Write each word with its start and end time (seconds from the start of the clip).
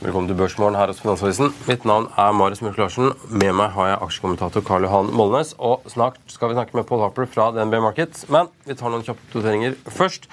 Velkommen 0.00 0.30
til 0.30 0.36
Børsmorgen 0.38 0.78
her 0.78 0.88
hos 0.88 1.02
Finansavisen. 1.02 1.50
Mitt 1.68 1.82
navn 1.84 2.06
er 2.16 2.30
Marius 2.32 2.62
Mørk 2.64 2.78
Larsen. 2.80 3.10
Med 3.28 3.50
meg 3.52 3.74
har 3.74 3.90
jeg 3.90 3.98
aksjekommentator 4.06 4.62
Karl 4.64 4.86
Johan 4.86 5.10
Molnes. 5.12 5.50
Og 5.60 5.82
snart 5.92 6.14
skal 6.24 6.48
vi 6.48 6.54
snakke 6.56 6.72
med 6.78 6.86
Paul 6.88 7.02
Harper 7.02 7.26
fra 7.28 7.50
DNB 7.52 7.76
Markets. 7.84 8.22
Men 8.32 8.48
vi 8.64 8.72
tar 8.80 8.88
noen 8.88 9.04
kjappe 9.04 9.20
noteringer 9.34 9.74
først. 9.92 10.24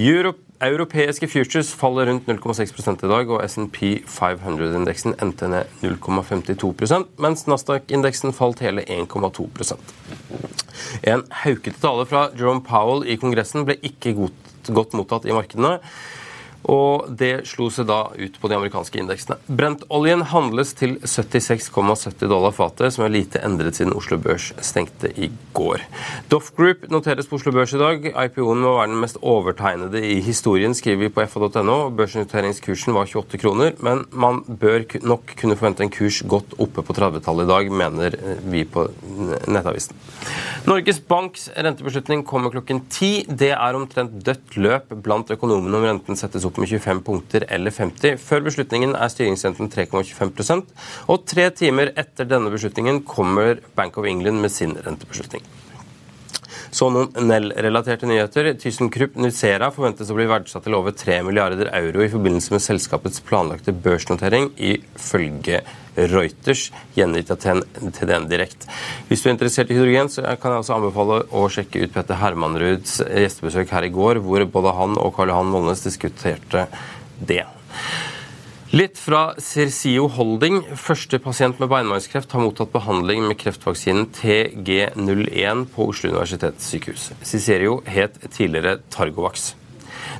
Euro 0.00 0.32
europeiske 0.64 1.28
futures 1.28 1.68
faller 1.76 2.08
rundt 2.08 2.30
0,6 2.32 3.04
i 3.04 3.10
dag, 3.12 3.28
og 3.28 3.44
SNP 3.44 3.82
500-indeksen 4.08 5.18
endte 5.20 5.50
ned 5.52 5.68
0,52% 5.84 7.20
mens 7.20 7.44
Nasdaq-indeksen 7.48 8.32
falt 8.36 8.64
hele 8.64 8.86
1,2% 8.88 9.76
En 11.12 11.26
haukete 11.42 11.76
tale 11.80 12.08
fra 12.08 12.30
Jerome 12.32 12.64
Powell 12.64 13.04
i 13.04 13.20
Kongressen 13.20 13.68
ble 13.68 13.76
ikke 13.84 14.16
godt, 14.16 14.72
godt 14.72 14.96
mottatt 14.96 15.28
i 15.28 15.36
markedene. 15.36 15.76
Og 16.68 17.06
det 17.16 17.46
slo 17.48 17.70
seg 17.72 17.88
da 17.88 18.02
ut 18.12 18.36
på 18.40 18.48
de 18.50 18.56
amerikanske 18.56 19.00
indeksene. 19.00 19.38
Brentoljen 19.48 20.22
handles 20.28 20.74
til 20.76 20.98
76,70 21.00 22.28
dollar 22.28 22.52
fatet, 22.54 22.92
som 22.94 23.06
er 23.06 23.14
lite 23.14 23.40
endret 23.46 23.78
siden 23.78 23.94
Oslo 23.96 24.18
Børs 24.20 24.50
stengte 24.64 25.08
i 25.16 25.30
går. 25.56 25.84
Doff 26.32 26.52
Group 26.56 26.84
noteres 26.92 27.30
på 27.30 27.38
Oslo 27.40 27.54
Børs 27.56 27.72
i 27.74 27.80
dag. 27.80 28.10
IPO-en 28.10 28.60
må 28.60 28.74
være 28.76 28.92
den 28.92 29.00
mest 29.00 29.20
overtegnede 29.22 30.02
i 30.04 30.18
historien, 30.24 30.76
skriver 30.76 31.06
vi 31.06 31.12
på 31.14 31.24
fa.no. 31.30 31.78
Børsnoteringskursen 31.96 32.94
var 32.96 33.08
28 33.08 33.40
kroner, 33.40 33.74
men 33.80 34.04
man 34.12 34.42
bør 34.44 34.84
nok 35.06 35.34
kunne 35.40 35.56
forvente 35.56 35.86
en 35.86 35.94
kurs 35.94 36.20
godt 36.28 36.54
oppe 36.60 36.84
på 36.84 36.96
30-tallet 36.96 37.48
i 37.48 37.52
dag, 37.54 37.72
mener 37.82 38.18
vi 38.52 38.66
på 38.68 38.86
Nettavisen. 39.48 39.96
Norges 40.68 41.00
Banks 41.08 41.48
rentebeslutning 41.56 42.22
kommer 42.28 42.52
klokken 42.52 42.82
ti. 42.92 43.24
Det 43.24 43.52
er 43.56 43.76
omtrent 43.78 44.18
dødt 44.26 44.58
løp 44.60 44.92
blant 45.02 45.30
økonomene 45.32 45.78
om 45.78 45.86
renten 45.88 46.18
settes 46.20 46.44
opp 46.44 46.49
med 46.58 46.72
25 46.72 47.02
punkter 47.06 47.46
eller 47.48 47.70
50. 47.70 48.18
Før 48.18 48.42
beslutningen 48.48 48.96
er 48.96 49.12
styringsrenten 49.12 49.70
3,25% 49.70 50.74
og 51.12 51.24
tre 51.30 51.50
timer 51.54 51.94
etter 52.00 52.26
denne 52.26 52.50
beslutningen 52.50 53.04
kommer 53.06 53.62
Bank 53.78 53.98
of 54.00 54.08
England 54.10 54.42
med 54.42 54.50
sin 54.54 54.74
rentebeslutning. 54.74 55.46
Så 56.70 56.86
noen 56.92 57.26
Nell-relaterte 57.26 58.06
nyheter. 58.06 58.52
ThyssenKrupp 58.58 59.16
Nucera 59.18 59.70
forventes 59.74 60.10
å 60.10 60.16
bli 60.16 60.28
verdsatt 60.30 60.66
til 60.66 60.76
over 60.78 60.94
3 60.94 61.20
milliarder 61.26 61.72
euro 61.74 62.04
i 62.04 62.10
forbindelse 62.12 62.54
med 62.54 62.62
selskapets 62.62 63.22
planlagte 63.26 63.74
børsnotering, 63.74 64.52
ifølge 64.54 65.64
Reuters, 66.08 66.68
gjengitt 66.96 67.30
av 67.32 67.40
TDN 67.42 68.28
Direkt. 68.30 68.66
Hvis 69.08 69.22
du 69.22 69.28
er 69.28 69.34
interessert 69.36 69.72
i 69.72 69.78
hydrogen, 69.78 70.08
så 70.12 70.24
kan 70.40 70.54
jeg 70.54 70.64
også 70.64 70.76
anbefale 70.78 71.22
å 71.36 71.46
sjekke 71.52 71.84
ut 71.84 71.94
Petter 71.94 72.20
Hermanruds 72.20 73.00
gjestebesøk 73.04 73.74
her 73.76 73.88
i 73.88 73.92
går, 73.94 74.22
hvor 74.24 74.46
både 74.54 74.76
han 74.78 74.96
og 75.00 75.12
Karl 75.16 75.34
Johan 75.34 75.52
Molnes 75.52 75.84
diskuterte 75.86 76.68
det. 77.20 77.44
Litt 78.70 79.00
fra 79.02 79.32
Cercio 79.42 80.04
Holding. 80.14 80.60
Første 80.78 81.18
pasient 81.18 81.58
med 81.58 81.72
beinmargskreft 81.72 82.30
har 82.36 82.44
mottatt 82.44 82.70
behandling 82.70 83.24
med 83.26 83.40
kreftvaksinen 83.40 84.06
TG01 84.14 85.64
på 85.74 85.88
Oslo 85.90 86.12
universitetssykehus. 86.12 87.08
Cicerio 87.26 87.80
het 87.90 88.20
tidligere 88.30 88.78
Targovax. 88.94 89.56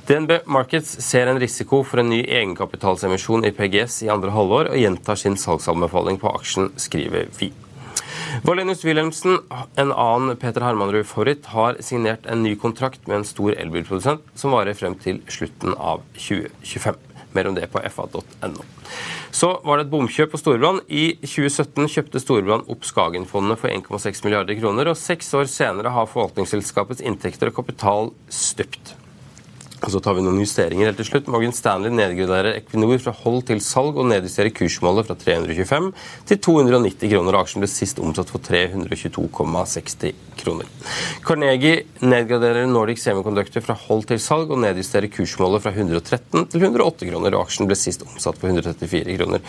DNB 0.08 0.40
Markets 0.50 0.96
ser 1.04 1.30
en 1.30 1.40
risiko 1.40 1.82
for 1.86 2.02
en 2.02 2.10
ny 2.10 2.20
egenkapitalsemisjon 2.24 3.44
i 3.46 3.52
PGS 3.54 4.02
i 4.06 4.12
andre 4.12 4.34
halvår, 4.34 4.72
og 4.72 4.80
gjentar 4.80 5.20
sin 5.20 5.38
salgsanbefaling 5.38 6.20
på 6.22 6.32
aksjen, 6.34 6.72
skriver 6.80 7.28
vi. 7.38 7.52
Valenius 8.46 8.84
Wilhelmsen, 8.84 9.38
en 9.76 9.92
annen 9.92 10.36
Peter 10.36 10.64
Hermanrud-favoritt, 10.64 11.50
har 11.54 11.78
signert 11.84 12.26
en 12.30 12.42
ny 12.44 12.54
kontrakt 12.58 13.06
med 13.06 13.20
en 13.20 13.26
stor 13.28 13.54
elbilprodusent 13.58 14.26
som 14.38 14.54
varer 14.54 14.76
frem 14.78 14.96
til 14.98 15.20
slutten 15.30 15.74
av 15.76 16.04
2025. 16.16 16.98
Mer 17.32 17.46
om 17.46 17.54
det 17.54 17.68
på 17.70 17.82
fa.no. 17.94 18.64
Så 19.30 19.50
var 19.64 19.78
det 19.78 19.86
et 19.86 19.92
bomkjøp 19.92 20.32
på 20.32 20.40
Storbrann. 20.40 20.80
I 20.88 21.12
2017 21.22 21.86
kjøpte 21.92 22.22
Storbrann 22.22 22.66
opp 22.72 22.86
Skagenfondene 22.86 23.58
for 23.60 23.70
1,6 23.70 24.24
milliarder 24.26 24.58
kroner, 24.58 24.90
og 24.90 24.98
seks 24.98 25.30
år 25.38 25.46
senere 25.50 25.94
har 25.94 26.10
forvaltningsselskapets 26.10 27.04
inntekter 27.06 27.52
og 27.52 27.60
kapital 27.60 28.10
stupt. 28.26 28.96
Så 29.88 30.00
tar 30.04 30.16
vi 30.18 30.24
noen 30.24 30.40
justeringer 30.42 30.90
helt 30.90 30.98
til 31.00 31.08
slutt. 31.08 31.28
Morgan 31.32 31.54
Stanley 31.56 31.92
nedgraderer 31.94 32.58
Equinor 32.58 32.98
fra 33.00 33.14
hold 33.22 33.46
til 33.48 33.62
salg 33.64 33.96
og 33.96 34.10
nedjusterer 34.10 34.52
kursmålet 34.52 35.08
fra 35.08 35.16
325 35.16 35.88
til 36.28 36.40
290 36.44 37.12
kroner. 37.14 37.38
Aksjen 37.40 37.64
ble 37.64 37.70
sist 37.70 38.02
omsatt 38.02 38.32
for 38.32 38.44
322,60 38.44 40.12
kroner. 40.40 40.68
Carnegie 41.24 41.86
nedgraderer 42.04 42.68
Nordic 42.68 43.00
Semiconductor 43.02 43.64
fra 43.64 43.76
hold 43.86 44.06
til 44.10 44.20
salg 44.22 44.52
og 44.52 44.60
nedjusterer 44.66 45.10
kursmålet 45.12 45.64
fra 45.64 45.72
113 45.72 46.46
til 46.52 46.68
108 46.68 47.08
kroner. 47.08 47.38
Aksjen 47.40 47.70
ble 47.70 47.78
sist 47.78 48.04
omsatt 48.06 48.40
for 48.40 48.52
134 48.52 49.16
kroner. 49.16 49.44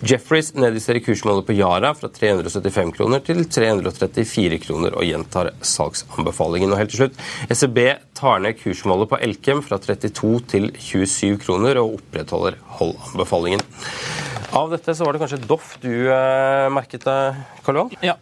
Jeffreys 0.00 0.54
nedjusterer 0.56 1.04
kursmålet 1.04 1.48
på 1.48 1.58
Yara 1.60 1.92
fra 1.98 2.10
375 2.12 2.96
kroner 2.96 3.24
til 3.24 3.44
334 3.44 4.62
kroner 4.64 4.96
og 4.96 5.06
gjentar 5.08 5.52
salgsanbefalingen. 5.60 6.72
Og 6.72 6.80
helt 6.82 6.94
til 6.94 7.04
slutt, 7.04 7.24
SEB 7.52 7.82
tar 8.18 8.42
ned 8.42 8.58
kursmålet 8.58 9.10
på 9.10 9.20
Elkem 9.22 9.62
fra 9.62 9.78
32 9.82 10.32
til 10.50 10.70
27 10.74 11.38
kroner 11.44 11.78
og 11.82 12.00
opprettholder 12.00 12.58
holdanbefalingen. 12.80 13.62
Av 14.50 14.70
dette 14.72 14.94
så 14.96 15.04
var 15.04 15.12
det 15.12 15.20
kanskje 15.20 15.38
Doff 15.44 15.74
du 15.82 16.08
eh, 16.08 16.66
merket 16.72 17.02
deg, 17.04 17.40
Karl 17.66 17.76
Johan? 17.76 17.90
Ja. 18.00 18.14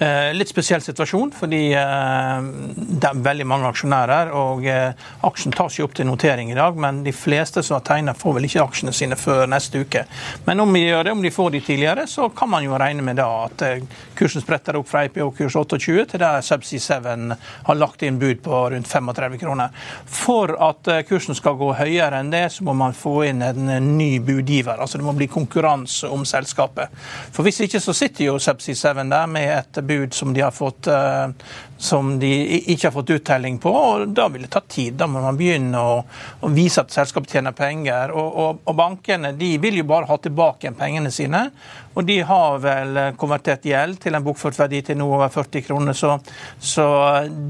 Eh, 0.00 0.30
litt 0.32 0.48
spesiell 0.48 0.80
situasjon, 0.80 1.34
fordi 1.36 1.60
eh, 1.76 2.46
det 2.72 3.10
er 3.10 3.20
veldig 3.26 3.46
mange 3.50 3.68
aksjonærer. 3.68 4.32
og 4.32 4.64
eh, 4.64 4.96
Aksjen 5.28 5.52
tas 5.52 5.76
jo 5.76 5.84
opp 5.84 5.96
til 5.98 6.08
notering 6.08 6.52
i 6.52 6.56
dag, 6.56 6.78
men 6.80 7.02
de 7.04 7.12
fleste 7.12 7.60
som 7.62 7.76
har 7.76 7.84
tegna, 7.84 8.14
får 8.16 8.38
vel 8.38 8.48
ikke 8.48 8.64
aksjene 8.64 8.94
sine 8.96 9.18
før 9.20 9.44
neste 9.50 9.84
uke. 9.84 10.06
Men 10.48 10.64
om 10.64 10.72
de 10.72 10.86
gjør 10.86 11.04
det, 11.04 11.14
om 11.18 11.24
de 11.24 11.34
får 11.34 11.52
de 11.52 11.60
tidligere, 11.68 12.08
så 12.08 12.30
kan 12.32 12.50
man 12.54 12.64
jo 12.64 12.80
regne 12.80 13.04
med 13.04 13.20
da 13.20 13.28
at 13.44 13.66
eh, 13.68 13.84
kursen 14.16 14.44
spretter 14.44 14.80
opp 14.80 14.88
fra 14.88 15.04
IPO-kurs 15.10 15.58
28 15.60 16.08
til 16.14 16.24
der 16.24 16.40
Subsea 16.40 16.80
7 16.80 17.36
har 17.68 17.80
lagt 17.80 18.06
inn 18.08 18.16
bud 18.22 18.40
på 18.46 18.64
rundt 18.72 18.88
35 18.88 19.36
kroner. 19.36 19.43
For 20.06 20.54
at 20.68 20.88
eh, 20.90 21.02
kursen 21.08 21.36
skal 21.36 21.58
gå 21.60 21.70
høyere 21.78 22.20
enn 22.20 22.32
det, 22.32 22.46
så 22.54 22.64
må 22.66 22.74
man 22.78 22.96
få 22.96 23.16
inn 23.28 23.42
en 23.44 23.70
ny 23.98 24.18
budgiver. 24.24 24.80
altså 24.80 24.98
Det 24.98 25.06
må 25.06 25.14
bli 25.16 25.28
konkurranse 25.30 26.08
om 26.08 26.24
selskapet. 26.28 26.94
For 27.32 27.46
Hvis 27.46 27.60
ikke 27.66 27.80
så 27.80 27.94
sitter 27.96 28.30
jo 28.30 28.38
Subsea 28.38 28.74
7 28.74 29.04
der 29.10 29.26
med 29.26 29.50
et 29.58 29.84
bud 29.84 30.14
som 30.14 30.34
de 30.34 30.44
har 30.44 30.54
fått 30.54 30.88
uh, 30.88 31.30
som 31.84 32.18
de 32.18 32.30
ikke 32.72 32.86
har 32.86 32.92
fått 32.92 33.10
uttelling 33.10 33.58
på. 33.58 33.70
og 33.70 34.08
Da 34.08 34.28
vil 34.32 34.46
det 34.46 34.50
ta 34.54 34.60
tid. 34.60 34.94
Da 34.98 35.06
må 35.10 35.20
man 35.20 35.36
begynne 35.36 35.80
å, 35.80 35.98
å 36.40 36.50
vise 36.54 36.80
at 36.80 36.94
selskapet 36.94 37.36
tjener 37.36 37.56
penger. 37.56 38.14
Og, 38.14 38.28
og, 38.30 38.62
og, 38.64 38.76
bankene 38.78 39.34
de 39.36 39.54
vil 39.62 39.82
jo 39.82 39.88
bare 39.88 40.08
ha 40.08 40.18
tilbake 40.22 40.72
pengene 40.78 41.12
sine. 41.14 41.48
Og 41.94 42.04
de 42.04 42.18
har 42.26 42.58
vel 42.62 42.98
konvertert 43.20 43.64
gjeld 43.66 44.00
til 44.02 44.16
en 44.16 44.24
bokført 44.24 44.58
verdi 44.58 44.80
til 44.86 44.98
noe 44.98 45.18
over 45.18 45.30
40 45.32 45.64
kroner. 45.66 45.96
Så, 45.96 46.16
så, 46.58 46.86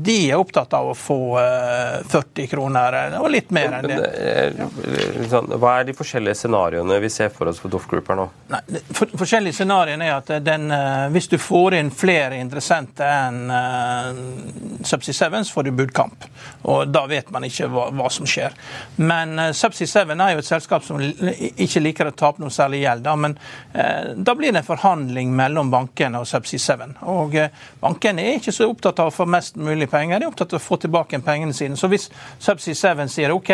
de 0.05 0.17
er 0.31 0.41
opptatt 0.41 0.75
av 0.77 0.91
å 0.93 0.97
få 0.99 1.19
40 1.39 2.43
eh, 2.45 2.49
kroner, 2.51 2.99
og 3.21 3.31
litt 3.33 3.53
mer 3.55 3.79
enn 3.79 3.89
det. 3.89 5.29
Sånn, 5.33 5.51
hva 5.61 5.79
er 5.81 5.89
de 5.89 5.97
forskjellige 5.97 6.37
scenarioene 6.43 6.99
vi 7.03 7.11
ser 7.13 7.33
for 7.35 7.51
oss 7.51 7.61
for 7.63 7.73
Doff 7.73 7.89
Group 7.91 8.11
her 8.13 8.21
nå? 8.21 8.29
Nei, 8.53 8.61
for, 8.93 9.11
forskjellige 9.25 9.59
scenarioer 9.61 10.05
er 10.05 10.15
at 10.17 10.33
den, 10.45 10.69
eh, 10.75 11.07
hvis 11.15 11.31
du 11.33 11.39
får 11.41 11.79
inn 11.81 11.93
flere 11.95 12.39
interessenter 12.41 13.09
enn 13.15 13.41
uh, 13.51 14.83
Subsea 14.85 15.15
7 15.15 15.45
så 15.45 15.55
får 15.55 15.69
du 15.69 15.73
budkamp. 15.77 16.27
Og 16.71 16.89
da 16.93 17.05
vet 17.11 17.31
man 17.35 17.47
ikke 17.47 17.69
hva, 17.73 17.89
hva 17.95 18.11
som 18.13 18.29
skjer. 18.29 18.55
Men 19.01 19.39
uh, 19.41 19.51
Subsea 19.57 19.89
7 20.05 20.15
er 20.15 20.35
jo 20.35 20.43
et 20.43 20.49
selskap 20.49 20.85
som 20.87 21.01
ikke 21.01 21.83
liker 21.83 22.11
å 22.11 22.15
tape 22.17 22.43
noe 22.43 22.53
særlig 22.55 22.85
gjeld. 22.85 23.05
Da, 23.07 23.17
men 23.19 23.37
uh, 23.75 24.13
da 24.17 24.34
blir 24.39 24.53
det 24.53 24.63
en 24.63 24.69
forhandling 24.69 25.33
mellom 25.37 25.73
bankene 25.73 26.23
og 26.23 26.29
Subsea 26.29 26.61
7. 26.61 26.99
Og 27.11 27.37
uh, 27.39 27.65
bankene 27.83 28.25
er 28.25 28.39
ikke 28.39 28.55
så 28.55 28.69
opptatt 28.71 29.03
av 29.03 29.13
å 29.13 29.15
få 29.15 29.27
mest 29.31 29.57
mulig 29.61 29.89
penger, 29.91 30.21
de 30.21 30.29
er 30.29 30.33
opptatt 30.33 30.55
av 30.55 30.61
å 30.61 30.65
få 30.65 30.79
tilbake 30.83 31.21
pengene 31.25 31.55
sine. 31.57 31.77
Så 31.79 31.89
hvis 31.93 32.09
Subsea 32.43 32.95
7 32.95 33.09
sier 33.11 33.33
OK, 33.35 33.51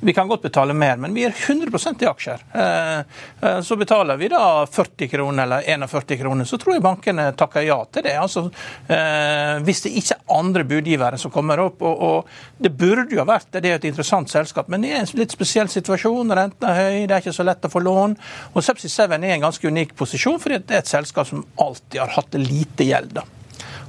vi 0.00 0.12
kan 0.12 0.28
godt 0.28 0.42
betale 0.42 0.74
mer, 0.74 0.96
men 0.96 1.14
vi 1.14 1.20
gir 1.24 1.30
100% 1.30 2.02
i 2.02 2.06
aksjer, 2.06 2.44
eh, 2.52 3.60
så 3.62 3.76
betaler 3.76 4.16
vi 4.16 4.28
da 4.32 4.66
40 4.66 5.08
kroner 5.08 5.42
eller 5.42 5.62
41 5.62 6.18
kroner. 6.20 6.44
Så 6.44 6.58
tror 6.58 6.76
jeg 6.76 6.84
bankene 6.84 7.28
takker 7.36 7.66
ja 7.66 7.78
til 7.92 8.06
det. 8.06 8.16
Altså, 8.20 8.46
eh, 8.88 9.56
hvis 9.66 9.82
det 9.86 9.94
ikke 10.00 10.16
er 10.16 10.38
andre 10.38 10.64
budgivere 10.64 11.18
som 11.18 11.30
kommer 11.30 11.60
opp. 11.66 11.82
Og, 11.82 12.02
og 12.02 12.62
det 12.62 12.72
burde 12.78 13.14
jo 13.14 13.22
ha 13.22 13.28
vært 13.28 13.50
det, 13.52 13.64
det 13.64 13.72
er 13.72 13.80
et 13.80 13.88
interessant 13.90 14.30
selskap, 14.30 14.70
men 14.72 14.84
det 14.84 14.92
er 14.92 15.02
en 15.02 15.12
litt 15.18 15.34
spesiell 15.34 15.70
situasjon. 15.72 16.34
Renten 16.36 16.68
er 16.68 16.80
høy, 16.80 16.98
det 17.06 17.16
er 17.16 17.24
ikke 17.24 17.36
så 17.36 17.46
lett 17.46 17.66
å 17.66 17.72
få 17.72 17.82
lån. 17.84 18.16
Og 18.54 18.64
Subsea 18.64 19.08
7 19.08 19.16
er 19.16 19.36
en 19.36 19.46
ganske 19.48 19.65
unik 19.66 19.94
posisjon, 19.98 20.40
fordi 20.42 20.60
det 20.66 20.76
er 20.76 20.84
et 20.84 20.90
selskap 20.90 21.28
som 21.28 21.44
alltid 21.62 22.00
har 22.02 22.14
hatt 22.16 22.38
lite 22.40 22.86
gjeld. 22.88 23.16
da. 23.18 23.26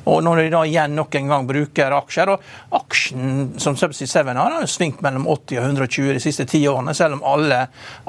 Og 0.07 0.23
når 0.23 0.41
de 0.41 0.51
da 0.53 0.63
igjen 0.67 0.95
nok 0.95 1.15
en 1.19 1.31
gang 1.31 1.47
bruker 1.49 1.95
aksjer 1.97 2.31
og 2.31 2.45
Aksjen 2.77 3.59
som 3.61 3.75
Subsea 3.79 4.07
7 4.07 4.29
har, 4.29 4.55
har 4.57 4.69
svingt 4.71 5.01
mellom 5.05 5.27
80 5.27 5.59
og 5.59 5.65
120 5.65 6.13
de 6.15 6.21
siste 6.23 6.45
ti 6.49 6.61
årene, 6.69 6.93
selv 6.97 7.17
om 7.17 7.23
alle, 7.27 7.59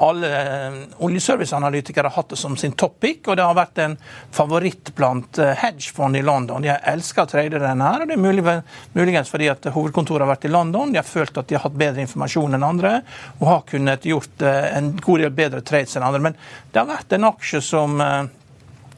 alle 0.03 0.29
eh, 0.29 0.77
oljeserviceanalytikere 1.05 2.09
har 2.09 2.15
hatt 2.15 2.33
det 2.33 2.39
som 2.39 2.57
sin 2.59 2.75
topic. 2.79 3.27
Og 3.27 3.37
det 3.37 3.45
har 3.45 3.57
vært 3.57 3.81
en 3.83 3.97
favoritt 4.35 4.93
blant 4.97 5.39
eh, 5.41 5.55
hedgefond 5.59 6.19
i 6.19 6.23
London. 6.25 6.63
De 6.63 6.71
har 6.71 6.83
elska 6.91 7.25
å 7.25 7.31
trade 7.31 7.61
den 7.61 7.83
her. 7.85 8.03
og 8.03 8.11
Det 8.11 8.17
er 8.17 8.63
muligens 8.95 9.31
fordi 9.31 9.51
at 9.51 9.69
hovedkontoret 9.73 10.25
har 10.25 10.33
vært 10.33 10.49
i 10.49 10.53
London. 10.53 10.93
De 10.93 11.01
har 11.01 11.07
følt 11.07 11.37
at 11.37 11.49
de 11.49 11.57
har 11.57 11.65
hatt 11.67 11.79
bedre 11.79 12.03
informasjon 12.05 12.57
enn 12.57 12.67
andre 12.67 12.99
og 13.39 13.47
har 13.47 13.63
kunnet 13.69 14.07
gjort 14.07 14.45
eh, 14.45 14.71
en 14.77 14.93
god 14.99 15.25
del 15.25 15.35
bedre 15.35 15.63
trades 15.65 15.97
enn 15.97 16.07
andre. 16.07 16.25
Men 16.29 16.39
det 16.71 16.83
har 16.83 16.91
vært 16.91 17.17
en 17.17 17.31
aksje 17.33 17.63
som 17.65 17.99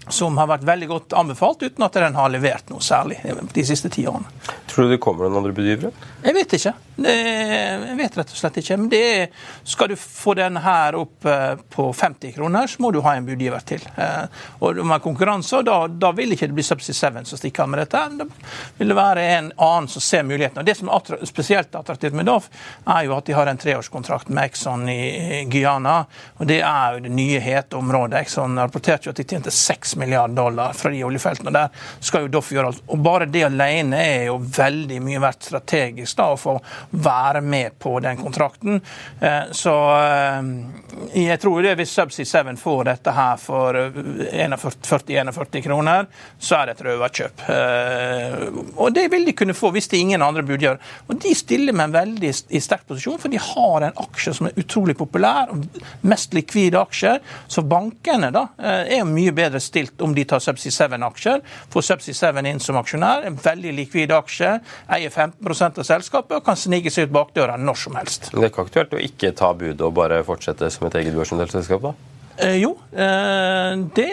som 0.09 0.37
har 0.37 0.49
vært 0.49 0.65
veldig 0.65 0.87
godt 0.89 1.13
anbefalt, 1.17 1.61
uten 1.61 1.85
at 1.85 1.97
den 1.99 2.17
har 2.17 2.31
levert 2.33 2.71
noe 2.73 2.81
særlig 2.83 3.19
de 3.53 3.65
siste 3.67 3.91
ti 3.93 4.07
årene. 4.09 4.29
Tror 4.71 4.87
du 4.87 4.95
det 4.95 5.01
kommer 5.03 5.27
noen 5.27 5.43
andre 5.43 5.53
budgivere? 5.55 5.91
Jeg 6.25 6.37
vet 6.37 6.55
ikke. 6.57 6.73
Jeg 6.97 7.95
vet 7.97 8.17
rett 8.17 8.31
og 8.33 8.37
slett 8.37 8.57
ikke. 8.61 8.77
Men 8.77 8.89
det 8.91 9.01
er, 9.01 9.29
skal 9.63 9.91
du 9.91 9.95
få 9.99 10.35
den 10.37 10.59
her 10.61 10.95
opp 10.99 11.25
eh, 11.25 11.55
på 11.73 11.87
50 11.93 12.35
kroner, 12.35 12.67
så 12.67 12.81
må 12.83 12.91
du 12.91 12.99
ha 13.05 13.15
en 13.15 13.25
budgiver 13.25 13.63
til. 13.65 13.83
Eh, 13.95 14.43
og 14.61 14.81
med 14.85 15.01
konkurranse, 15.03 15.61
da, 15.65 15.85
da 15.87 16.11
vil 16.17 16.35
ikke 16.35 16.49
det 16.51 16.57
bli 16.57 16.65
Subsea 16.65 16.95
7 16.95 17.21
som 17.29 17.39
stikker 17.39 17.63
av 17.63 17.71
med 17.71 17.81
dette. 17.83 18.03
Da 18.19 18.27
vil 18.77 18.91
det 18.91 18.97
være 18.97 19.25
en 19.37 19.51
annen 19.55 19.89
som 19.91 20.03
ser 20.03 20.25
mulighetene. 20.27 20.65
Det 20.67 20.77
som 20.77 20.91
er 20.91 21.25
spesielt 21.29 21.75
attraktivt 21.75 22.17
med 22.17 22.27
DAF, 22.29 22.49
er 22.85 23.07
jo 23.07 23.15
at 23.17 23.29
de 23.29 23.37
har 23.37 23.49
en 23.49 23.61
treårskontrakt 23.61 24.29
med 24.29 24.51
Exxon 24.51 24.87
i 24.91 25.43
Guyana. 25.51 26.01
Og 26.39 26.49
det 26.49 26.61
er 26.65 26.97
jo 26.97 27.05
det 27.07 27.13
nye 27.15 27.41
hete 27.43 27.79
området. 27.79 28.25
Exxon 28.25 28.59
rapporterte 28.59 29.09
jo 29.09 29.15
at 29.15 29.21
de 29.21 29.27
tjente 29.27 29.53
6 29.55 29.95
milliarder 30.01 30.37
dollar 30.37 30.75
fra 30.77 30.91
de 30.93 31.03
oljefeltene. 31.07 31.49
og 31.49 31.57
Der 31.57 32.03
skal 32.03 32.25
jo 32.25 32.33
Doff 32.35 32.51
gjøre 32.53 32.73
alt. 32.73 32.83
Og 32.87 33.01
bare 33.03 33.29
det 33.31 33.45
alene 33.47 33.99
er 34.01 34.27
jo 34.29 34.37
veldig 34.41 35.01
mye 35.03 35.21
verdt 35.23 35.49
strategisk 35.49 36.19
da, 36.19 36.31
å 36.31 36.39
få 36.39 36.57
være 36.89 37.41
med 37.41 37.79
på 37.79 37.99
den 37.99 38.17
kontrakten. 38.17 38.81
Eh, 39.19 39.51
så 39.51 39.73
eh, 39.97 41.23
jeg 41.23 41.39
tror 41.41 41.61
det 41.63 41.75
hvis 41.79 41.93
Subsea 41.95 42.25
7 42.25 42.55
får 42.61 42.83
dette 42.89 43.13
her 43.15 43.37
for 43.41 43.77
40-41 43.77 45.57
eh, 45.57 45.63
kroner, 45.65 46.07
så 46.39 46.59
er 46.59 46.69
det 46.69 46.75
et 46.77 46.83
røverkjøp. 46.87 47.45
Og 48.81 48.93
det 48.95 49.07
vil 49.11 49.25
de 49.27 49.35
kunne 49.37 49.55
få 49.57 49.71
hvis 49.75 49.89
det 49.91 50.01
ingen 50.01 50.21
andre 50.21 50.43
budgjør. 50.45 50.79
Og 51.07 51.19
de 51.21 51.33
stiller 51.37 51.75
med 51.75 51.89
en 51.89 51.97
veldig 51.97 52.33
sterk 52.33 52.85
posisjon, 52.89 53.19
for 53.21 53.31
de 53.31 53.39
har 53.41 53.87
en 53.87 54.01
aksje 54.03 54.35
som 54.37 54.49
er 54.49 54.59
utrolig 54.61 54.97
populær, 54.99 55.51
mest 56.07 56.35
likvide 56.35 56.79
aksjer. 56.79 57.21
Så 57.51 57.63
bankene 57.67 58.31
da 58.33 58.47
er 58.57 59.07
mye 59.07 59.33
bedre 59.35 59.61
stilt 59.63 60.01
om 60.01 60.15
de 60.15 60.25
tar 60.27 60.43
Subsea 60.43 60.71
7-aksjer. 60.71 61.41
Får 61.73 61.87
Subsea 61.87 62.33
7 62.33 62.41
inn 62.51 62.61
som 62.63 62.79
aksjonær, 62.79 63.25
en 63.27 63.37
veldig 63.41 63.73
likvid 63.77 64.13
aksje, 64.15 64.55
eier 64.91 65.11
15% 65.11 65.81
av 65.81 65.87
selskapet 65.87 66.37
og 66.39 66.45
kan 66.45 66.59
snike 66.71 66.93
seg 66.93 67.09
ut 67.09 67.15
bakdøra 67.15 67.57
når 67.59 67.79
som 67.83 67.99
helst. 67.99 68.31
Det 68.31 68.39
er 68.39 68.51
ikke 68.51 68.65
aktuelt 68.67 68.95
å 68.95 69.03
ikke 69.03 69.33
ta 69.35 69.51
budet 69.57 69.83
og 69.83 69.95
bare 69.97 70.21
fortsette 70.27 70.69
som 70.71 70.87
et 70.87 70.97
eget 71.01 71.17
børsnotert 71.17 71.53
selskap, 71.57 71.83
da? 71.83 71.93
Eh, 72.41 72.55
jo, 72.55 72.71
eh, 72.91 73.73
det 73.95 74.09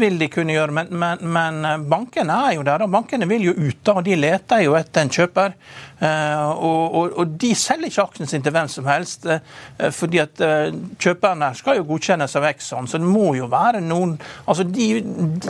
vil 0.00 0.18
de 0.18 0.28
kunne 0.32 0.56
gjøre, 0.56 0.74
men, 0.74 0.88
men, 0.90 1.20
men, 1.22 1.84
bankene 1.90 2.38
er 2.48 2.56
jo 2.56 2.64
der. 2.66 2.82
og 2.82 2.90
Bankene 2.90 3.28
vil 3.30 3.46
jo 3.50 3.54
ut, 3.54 3.92
og 3.92 4.02
de 4.06 4.16
leter 4.18 4.64
jo 4.64 4.74
etter 4.78 5.06
en 5.06 5.12
kjøper. 5.14 5.54
Eh, 6.00 6.50
og, 6.50 6.94
og, 6.94 7.16
og, 7.20 7.32
de 7.40 7.50
selger 7.58 7.90
ikke 7.90 8.04
aksjen 8.06 8.28
sin 8.30 8.44
til 8.44 8.54
hvem 8.54 8.68
som 8.72 8.86
helst, 8.88 9.26
eh, 9.28 9.90
fordi 9.92 10.22
at 10.22 10.40
eh, 10.40 10.70
kjøperne 10.96 11.50
skal 11.58 11.76
jo 11.76 11.84
godkjennes 11.90 12.36
av 12.40 12.46
Exxon. 12.48 12.88
Så 12.88 13.00
det 13.02 13.08
må 13.08 13.34
jo 13.36 13.50
være 13.52 13.82
noen 13.84 14.16
Altså 14.48 14.64
de, 14.64 14.86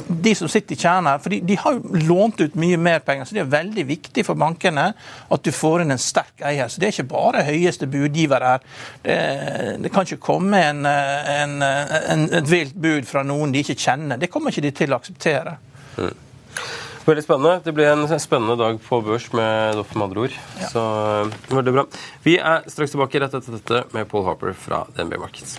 de 0.09 0.33
som 0.37 0.51
sitter 0.51 0.75
i 0.75 0.81
kjernen 0.81 1.13
her, 1.13 1.21
for 1.23 1.33
de, 1.33 1.57
har 1.61 1.77
jo 1.77 2.01
lånt 2.09 2.43
ut 2.43 2.57
mye 2.59 2.79
mer 2.81 2.99
penger, 3.07 3.29
så 3.29 3.37
det 3.37 3.45
er 3.45 3.53
veldig 3.53 3.85
viktig 3.87 4.25
for 4.27 4.39
bankene 4.39 4.89
at 5.31 5.45
du 5.47 5.51
får 5.55 5.85
inn 5.85 5.95
en 5.95 6.03
sterk 6.03 6.43
eier. 6.47 6.69
Så 6.69 6.83
det 6.83 6.89
er 6.89 6.97
ikke 6.97 7.13
bare 7.13 7.45
høyeste 7.47 7.89
budgiver 7.91 8.45
her. 8.45 8.67
Det, 9.05 9.17
det 9.85 9.93
kan 9.95 10.07
ikke 10.07 10.21
komme 10.33 10.61
en, 10.67 10.83
en, 10.87 11.57
en, 12.11 12.27
et 12.41 12.51
vilt 12.51 12.77
bud 12.77 13.09
fra 13.09 13.25
noen 13.27 13.55
de 13.55 13.65
ikke 13.65 13.79
kjenner. 13.79 14.21
Det 14.21 14.31
kommer 14.33 14.55
ikke 14.55 14.67
de 14.69 14.75
til 14.83 14.95
å 14.95 15.01
akseptere. 15.01 15.57
Mm. 15.97 16.15
Veldig 17.07 17.25
spennende. 17.25 17.61
Det 17.65 17.75
blir 17.75 17.91
en 17.91 18.21
spennende 18.21 18.57
dag 18.61 18.81
på 18.85 19.01
børs 19.07 19.31
med 19.33 19.81
Doff, 19.81 19.95
med 19.97 20.09
andre 20.11 20.27
ord. 20.29 20.39
Ja. 20.61 20.71
Så 20.75 20.87
eh, 21.25 21.35
veldig 21.57 21.77
bra. 21.79 21.87
Vi 22.27 22.37
er 22.39 22.71
straks 22.71 22.95
tilbake 22.95 23.23
rett 23.23 23.37
etter 23.41 23.57
dette 23.59 23.85
med 23.97 24.09
Paul 24.11 24.29
Harper 24.29 24.57
fra 24.57 24.85
DNB 24.97 25.19
Markets. 25.23 25.59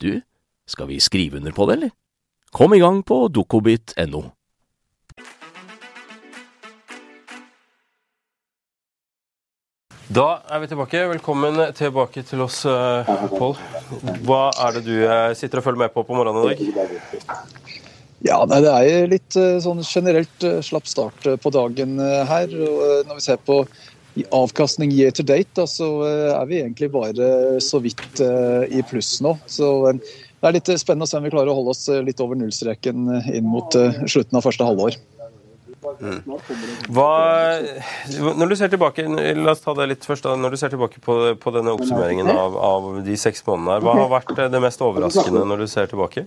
du, 0.00 0.22
skal 0.66 0.88
vi 0.88 1.00
skrive 1.00 1.36
under 1.36 1.52
på 1.52 1.66
det, 1.66 1.76
eller? 1.78 1.90
Kom 2.54 2.74
i 2.74 2.78
gang 2.78 3.02
på 3.02 3.26
dokobit.no. 3.28 4.24
Da 10.14 10.24
er 10.52 10.60
vi 10.60 10.68
tilbake. 10.68 11.00
Velkommen 11.10 11.56
tilbake 11.74 12.22
til 12.28 12.44
oss, 12.44 12.60
eh, 12.68 13.08
Pål. 13.32 13.56
Hva 14.22 14.42
er 14.66 14.76
det 14.76 14.82
du 14.86 14.96
eh, 15.00 15.32
sitter 15.34 15.58
og 15.58 15.64
følger 15.64 15.80
med 15.80 15.94
på 15.94 16.04
på 16.04 16.14
morgenen 16.14 16.52
i 16.52 16.68
dag? 16.70 17.24
Ja, 18.24 18.44
Det 18.46 18.60
er 18.68 19.08
litt 19.10 19.36
eh, 19.40 19.58
sånn 19.64 19.82
generelt 19.82 20.46
slapp 20.62 20.86
start 20.86 21.26
på 21.40 21.50
dagen 21.50 21.98
her. 21.98 22.46
Når 23.08 23.14
vi 23.18 23.24
ser 23.24 23.40
på 23.42 23.64
avkastning 24.30 24.92
year 24.92 25.10
to 25.10 25.22
date, 25.22 25.50
da, 25.54 25.66
så 25.66 25.88
eh, 26.06 26.30
er 26.34 26.46
vi 26.50 26.60
egentlig 26.60 26.90
bare 26.94 27.60
så 27.62 27.80
vidt 27.82 28.20
eh, 28.22 28.78
i 28.78 28.84
pluss 28.86 29.18
nå. 29.24 29.34
Så 29.50 29.70
eh, 29.90 29.98
det 30.40 30.50
er 30.50 30.56
litt 30.58 30.70
spennende 30.78 31.08
å 31.08 31.10
se 31.10 31.18
om 31.18 31.26
vi 31.26 31.32
klarer 31.32 31.50
å 31.50 31.56
holde 31.56 31.72
oss 31.74 31.88
litt 32.04 32.20
over 32.20 32.38
nullstreken 32.38 33.08
inn 33.32 33.46
mot 33.48 33.72
slutten 33.72 34.36
av 34.36 34.44
første 34.44 34.66
halvår. 34.68 34.98
Mm. 36.00 36.20
Hva, 36.92 37.08
når 38.36 38.52
du 38.52 38.56
ser 38.58 38.70
tilbake 38.72 39.04
la 39.08 39.54
oss 39.54 39.64
ta 39.64 39.72
det 39.78 39.88
litt 39.88 40.04
først 40.04 40.26
da, 40.26 40.34
når 40.36 40.54
du 40.54 40.60
ser 40.60 40.72
tilbake 40.72 41.00
på, 41.04 41.16
på 41.40 41.52
denne 41.54 41.72
oppsummeringen 41.72 42.28
av, 42.28 42.56
av, 42.60 42.88
de 43.06 43.16
seks 43.20 43.44
månedene, 43.48 43.80
hva 43.84 43.96
har 44.02 44.12
vært 44.12 44.36
det 44.52 44.62
mest 44.64 44.84
overraskende 44.84 45.46
når 45.48 45.64
du 45.64 45.68
ser 45.70 45.88
tilbake? 45.92 46.26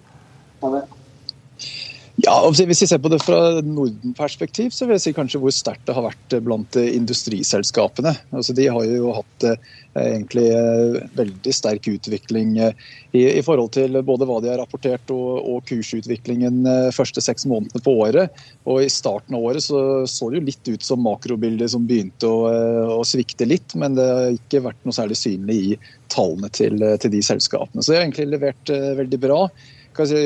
Ja, 2.18 2.34
Hvis 2.50 2.82
vi 2.82 2.88
ser 2.90 2.98
på 2.98 3.12
det 3.14 3.20
fra 3.22 3.60
Norden-perspektiv, 3.62 4.72
så 4.74 4.88
vil 4.88 4.96
jeg 4.96 5.04
si 5.04 5.12
kanskje 5.14 5.38
hvor 5.38 5.54
sterkt 5.54 5.84
det 5.86 5.94
har 5.94 6.08
vært 6.08 6.34
blant 6.42 6.78
industriselskapene. 6.82 8.16
Altså, 8.34 8.56
de 8.58 8.66
har 8.74 8.88
jo 8.90 9.12
hatt 9.14 9.46
eh, 9.46 9.68
egentlig 10.02 10.48
eh, 10.50 10.98
veldig 11.20 11.54
sterk 11.54 11.86
utvikling 11.92 12.56
eh, 12.58 12.74
i, 13.12 13.22
i, 13.36 13.44
forhold 13.46 13.70
til 13.78 14.00
både 14.02 14.26
hva 14.26 14.40
de 14.42 14.50
har 14.50 14.58
rapportert 14.64 15.14
og, 15.14 15.46
og 15.46 15.70
kursutviklingen 15.70 16.66
første 16.98 17.22
seks 17.22 17.46
månedene 17.46 17.86
på 17.86 17.94
året. 18.08 18.42
Og 18.66 18.82
I 18.82 18.90
starten 18.90 19.38
av 19.38 19.46
året 19.52 19.70
så, 19.70 19.86
så 20.10 20.34
det 20.34 20.42
jo 20.42 20.50
litt 20.50 20.74
ut 20.74 20.90
som 20.90 21.06
makrobildet 21.06 21.76
som 21.76 21.86
begynte 21.86 22.34
å, 22.34 22.50
å, 22.98 23.02
svikte 23.06 23.46
litt, 23.46 23.78
men 23.78 23.94
det 23.94 24.10
har 24.10 24.34
ikke 24.34 24.66
vært 24.66 24.82
noe 24.90 24.98
særlig 25.04 25.22
synlig 25.22 25.62
i 25.62 25.82
tallene 26.10 26.50
til, 26.50 26.82
til 26.98 27.14
de 27.14 27.22
selskapene. 27.30 27.86
Så 27.86 27.94
de 27.94 28.02
har 28.02 28.08
egentlig 28.08 28.32
levert 28.34 28.78
veldig 29.06 29.26
bra 29.30 29.44
si, 30.06 30.20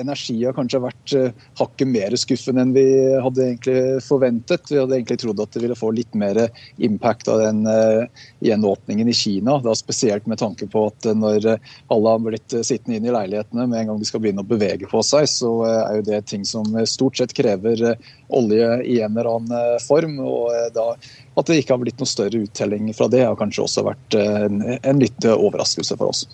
energi 0.00 0.36
har 0.44 0.54
kanskje 0.56 0.80
vært 0.84 1.14
uh, 1.16 1.44
hakket 1.60 1.88
mer 1.88 2.16
skuffende 2.20 2.64
enn 2.66 2.74
vi 2.74 2.84
hadde 3.24 3.44
egentlig 3.46 4.02
forventet. 4.04 4.68
Vi 4.70 4.80
hadde 4.80 4.98
egentlig 4.98 5.20
trodd 5.22 5.40
at 5.40 5.54
det 5.54 5.62
ville 5.64 5.78
få 5.78 5.92
litt 5.96 6.12
mer 6.18 6.42
impact 6.76 7.30
av 7.32 7.40
den 7.40 7.62
uh, 7.64 8.26
gjenåpningen 8.44 9.08
i 9.08 9.16
Kina. 9.16 9.56
Da 9.64 9.74
spesielt 9.78 10.28
med 10.30 10.42
tanke 10.42 10.68
på 10.70 10.84
at 10.90 11.08
når 11.16 11.48
alle 11.54 12.12
har 12.12 12.24
blitt 12.24 12.56
sittende 12.66 12.98
inne 12.98 13.10
i 13.10 13.14
leilighetene 13.14 13.66
med 13.70 13.80
en 13.80 13.92
gang 13.92 14.02
de 14.02 14.10
skal 14.10 14.24
begynne 14.24 14.44
å 14.44 14.50
bevege 14.50 14.90
på 14.90 15.02
seg, 15.06 15.28
så 15.30 15.54
er 15.70 16.00
jo 16.00 16.06
det 16.10 16.20
ting 16.28 16.44
som 16.48 16.68
stort 16.88 17.20
sett 17.20 17.34
krever 17.36 17.80
olje 18.28 18.68
i 18.84 19.00
en 19.00 19.16
eller 19.16 19.30
annen 19.36 19.80
form. 19.86 20.18
og 20.24 20.52
da 20.76 20.92
At 21.38 21.48
det 21.48 21.62
ikke 21.62 21.76
har 21.76 21.82
blitt 21.82 22.02
noe 22.02 22.10
større 22.10 22.44
uttelling 22.44 22.92
fra 22.96 23.08
det, 23.12 23.24
har 23.24 23.38
kanskje 23.38 23.64
også 23.64 23.86
vært 23.88 24.20
en, 24.20 24.62
en 24.76 25.02
litt 25.02 25.24
overraskelse 25.30 25.96
for 25.96 26.12
oss. 26.12 26.26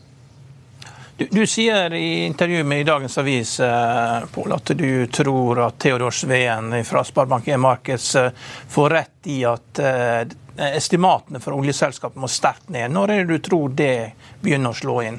Du, 1.19 1.29
du, 1.31 1.47
sier 1.47 1.95
i 1.95 2.25
intervjuet 2.27 2.67
med 2.67 2.81
i 2.81 2.85
dagens 2.85 3.19
avis 3.19 3.61
eh, 3.61 4.25
Paul, 4.35 4.53
at 4.53 4.73
du 4.77 5.07
tror 5.07 5.63
at 5.65 5.79
Theodor 5.81 6.13
Sveen 6.13 6.85
fra 6.85 7.03
Sparebank1 7.03 7.57
Markets 7.57 8.15
eh, 8.21 8.29
får 8.69 8.91
rett 8.91 9.31
i 9.33 9.39
at 9.49 9.81
eh, 9.81 10.27
estimatene 10.77 11.41
for 11.41 11.57
oljeselskapet 11.57 12.21
må 12.21 12.29
sterkt 12.29 12.69
ned. 12.69 12.93
Når 12.93 13.15
er 13.15 13.25
det 13.25 13.39
du 13.39 13.49
tror 13.49 13.73
det 13.73 13.95
begynner 14.45 14.77
å 14.77 14.77
slå 14.77 14.99
inn? 15.09 15.19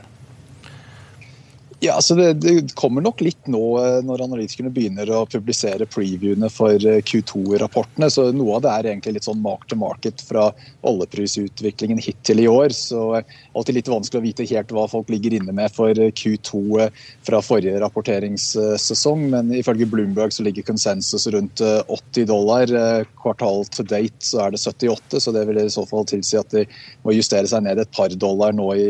Ja, 1.80 1.94
altså 1.94 2.16
det, 2.18 2.32
det, 2.42 2.74
kommer 2.74 3.04
nok 3.06 3.20
litt 3.22 3.50
nå 3.54 3.60
eh, 3.78 4.00
når 4.02 4.24
analytikerne 4.26 4.72
begynner 4.74 5.12
å 5.14 5.20
publisere 5.30 5.86
previewene 5.86 6.50
for 6.50 6.74
eh, 6.74 7.04
Q2-rapportene. 7.06 8.10
så 8.10 8.32
Noe 8.34 8.56
av 8.58 8.64
det 8.66 8.72
er 8.72 8.88
egentlig 8.90 9.14
litt 9.20 9.28
sånn 9.28 9.44
mark 9.44 9.68
to 9.70 9.78
market 9.78 10.24
fra 10.26 10.48
oljeprisutviklingen 10.90 12.02
hittil 12.02 12.42
i 12.42 12.48
år. 12.50 12.74
så 12.74 13.04
eh, 13.20 13.36
Alltid 13.54 13.78
litt 13.78 13.92
vanskelig 13.94 14.24
å 14.24 14.26
vite 14.26 14.48
helt 14.50 14.74
hva 14.74 14.88
folk 14.90 15.12
ligger 15.14 15.36
inne 15.38 15.54
med 15.54 15.70
for 15.76 15.94
Q2 15.94 16.88
fra 17.30 17.44
forrige 17.46 17.78
rapporteringssesong. 17.86 19.28
Men 19.36 19.54
ifølge 19.60 19.90
Bloomberg 19.94 20.34
så 20.34 20.48
ligger 20.50 20.66
konsensus 20.66 21.30
rundt 21.34 21.62
80 21.62 22.26
dollar. 22.34 22.74
Kvartal 23.22 23.66
to 23.70 23.86
date 23.86 24.26
så 24.26 24.48
er 24.48 24.58
det 24.58 24.64
78, 24.64 25.22
så 25.22 25.36
det 25.36 25.46
vil 25.46 25.62
i 25.62 25.70
så 25.74 25.86
fall 25.90 26.10
tilsi 26.10 26.42
at 26.42 26.58
de 26.58 26.66
må 27.06 27.14
justere 27.14 27.46
seg 27.50 27.70
ned 27.70 27.86
et 27.86 27.94
par 27.94 28.14
dollar 28.18 28.58
nå 28.58 28.72
i, 28.82 28.90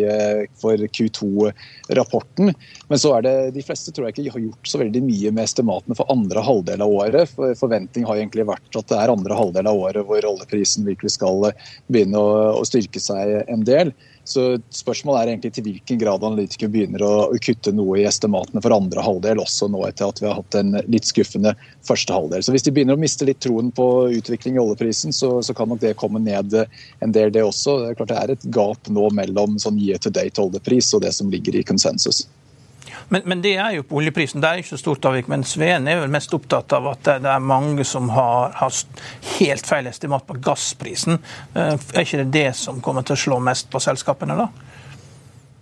for 0.59 0.87
Q2-rapporten. 0.99 2.55
Men 2.87 2.99
så 2.99 3.11
er 3.17 3.23
det, 3.25 3.35
de 3.57 3.63
fleste 3.65 3.91
tror 3.91 4.07
jeg 4.07 4.15
ikke 4.15 4.33
har 4.37 4.43
gjort 4.45 4.69
så 4.71 4.79
veldig 4.79 5.01
mye 5.03 5.31
med 5.35 5.43
estimatene 5.43 5.95
for 5.97 6.07
andre 6.13 6.43
halvdel 6.43 6.83
av 6.85 6.93
året. 7.01 7.33
For 7.33 7.57
Forventning 7.59 8.05
har 8.07 8.19
egentlig 8.19 8.47
vært 8.47 8.79
at 8.79 8.87
det 8.87 8.99
er 8.99 9.11
andre 9.11 9.35
halvdel 9.35 9.67
av 9.67 9.81
året 9.87 10.07
hvor 10.07 10.27
oljeprisen 10.29 10.87
virkelig 10.87 11.17
skal 11.17 11.49
begynne 11.91 12.21
å, 12.21 12.37
å 12.61 12.63
styrke 12.67 13.01
seg 13.03 13.41
en 13.51 13.65
del. 13.67 13.91
Så 14.27 14.45
Spørsmålet 14.75 15.19
er 15.19 15.31
egentlig 15.31 15.51
til 15.55 15.65
hvilken 15.67 15.99
grad 15.99 16.23
analytikere 16.23 16.71
begynner 16.71 17.03
å 17.03 17.11
kutte 17.43 17.71
noe 17.75 17.99
i 17.99 18.07
estimatene 18.07 18.63
for 18.63 18.75
andre 18.75 19.03
halvdel, 19.03 19.43
også 19.43 19.69
nå 19.71 19.83
etter 19.87 20.07
at 20.07 20.23
vi 20.23 20.27
har 20.27 20.39
hatt 20.39 20.57
en 20.59 20.79
litt 20.87 21.07
skuffende 21.07 21.53
første 21.87 22.15
halvdel. 22.15 22.43
Så 22.43 22.55
Hvis 22.55 22.67
de 22.67 22.73
begynner 22.75 22.95
å 22.95 23.03
miste 23.03 23.27
litt 23.27 23.43
troen 23.43 23.71
på 23.75 23.87
utvikling 24.15 24.55
i 24.55 24.63
oljeprisen, 24.63 25.15
så, 25.15 25.37
så 25.43 25.55
kan 25.55 25.71
nok 25.71 25.83
det 25.83 25.95
komme 25.99 26.23
ned 26.23 26.55
en 26.55 27.15
del, 27.15 27.31
det 27.35 27.43
også. 27.43 27.81
Det 27.83 27.91
er 27.91 27.99
klart 27.99 28.15
det 28.15 28.19
er 28.23 28.35
et 28.35 28.49
gap 28.55 28.91
nå 28.91 29.11
mellom 29.15 29.59
sånn 29.59 29.79
year 29.79 29.99
to 29.99 30.11
date 30.11 30.43
oljepris 30.43 30.93
og 30.95 31.03
det 31.03 31.15
som 31.15 31.31
ligger 31.31 31.55
i 31.55 31.67
konsensus. 31.67 32.25
Men, 33.09 33.21
men, 33.25 33.41
det 33.41 33.55
er 33.55 33.77
jo 33.77 33.85
på 33.87 33.99
oljeprisen. 34.01 34.41
Det 34.43 34.49
er 34.49 34.61
ikke 34.61 34.73
så 34.73 34.81
stort 34.81 35.05
avvik. 35.07 35.29
Men 35.31 35.45
Sveen 35.47 35.87
er 35.87 36.01
vel 36.01 36.11
mest 36.11 36.33
opptatt 36.35 36.73
av 36.75 36.89
at 36.91 37.03
det, 37.07 37.31
er 37.31 37.43
mange 37.43 37.85
som 37.87 38.09
har, 38.11 38.51
har 38.59 38.81
helt 39.37 39.69
feil 39.69 39.87
estimat 39.87 40.27
på 40.27 40.39
gassprisen. 40.43 41.21
Eh, 41.53 41.75
er 41.75 42.03
ikke 42.03 42.23
det 42.25 42.33
det 42.35 42.49
som 42.59 42.81
kommer 42.83 43.07
til 43.07 43.15
å 43.15 43.23
slå 43.23 43.39
mest 43.43 43.71
på 43.71 43.81
selskapene, 43.83 44.35
da? 44.37 44.49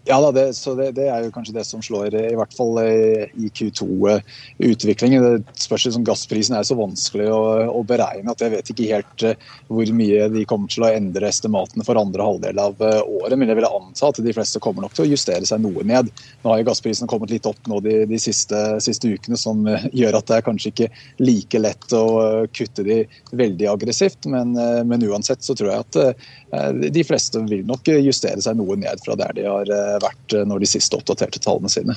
Ja, 0.07 0.21
da, 0.21 0.31
det, 0.31 0.53
så 0.53 0.75
det, 0.77 0.91
det, 0.99 1.07
er 1.09 1.23
jo 1.25 1.31
kanskje 1.33 1.55
det 1.55 1.63
som 1.65 1.81
slår, 1.81 2.13
i 2.13 2.35
hvert 2.37 2.53
fall 2.53 2.77
eh, 2.83 3.31
i 3.41 3.47
Q2-utviklingen. 3.49 5.23
Det 5.25 5.63
spørs 5.63 5.87
om 5.97 6.03
Gassprisen 6.05 6.53
er 6.53 6.67
så 6.67 6.75
vanskelig 6.77 7.25
å, 7.33 7.39
å, 7.73 7.81
beregne 7.89 8.29
at 8.29 8.43
jeg 8.43 8.53
vet 8.53 8.69
ikke 8.69 8.89
helt 8.91 9.25
eh, 9.25 9.47
hvor 9.65 9.89
mye 9.97 10.27
de 10.29 10.43
kommer 10.45 10.69
til 10.69 10.85
å 10.85 10.91
endre 10.93 11.31
estimatene 11.33 11.87
for 11.87 11.97
andre 11.97 12.27
halvdel 12.27 12.61
av 12.61 12.85
eh, 12.85 12.99
året. 13.01 13.33
Men 13.33 13.49
jeg 13.49 13.57
vil 13.57 13.67
anta 13.71 14.11
at 14.11 14.19
de 14.27 14.35
fleste 14.37 14.61
kommer 14.61 14.85
nok 14.85 14.93
til 14.93 15.07
å 15.07 15.09
justere 15.09 15.49
seg 15.49 15.63
noe 15.65 15.87
ned. 15.89 16.13
Nå 16.43 16.53
har 16.53 16.61
jo 16.61 16.69
gassprisen 16.69 17.09
kommet 17.09 17.33
litt 17.33 17.49
opp 17.49 17.65
nå 17.65 17.81
de, 17.87 17.97
de 18.05 18.21
siste, 18.21 18.61
siste, 18.85 19.09
ukene, 19.09 19.41
som 19.41 19.65
gjør 19.89 20.19
at 20.19 20.29
det 20.29 20.37
er 20.37 20.45
kanskje 20.45 20.73
ikke 20.75 20.91
like 21.25 21.63
lett 21.65 21.97
å 21.97 22.05
kutte 22.53 22.85
de 22.85 23.01
veldig 23.33 23.71
aggressivt. 23.73 24.29
Men, 24.29 24.53
men 24.85 25.09
uansett 25.09 25.41
så 25.41 25.57
tror 25.57 25.73
jeg 25.73 25.89
at 25.89 26.79
de 26.93 27.03
fleste 27.03 27.41
vil 27.49 27.65
nok 27.67 27.89
justere 28.05 28.41
seg 28.43 28.61
noe 28.61 28.77
ned 28.79 29.01
fra 29.01 29.17
der 29.17 29.33
de 29.37 29.49
har 29.49 29.75
vært 30.03 30.35
når 30.47 30.63
de 30.63 30.69
siste 30.69 30.97
oppdaterte 30.97 31.41
tallene 31.43 31.71
sine. 31.71 31.95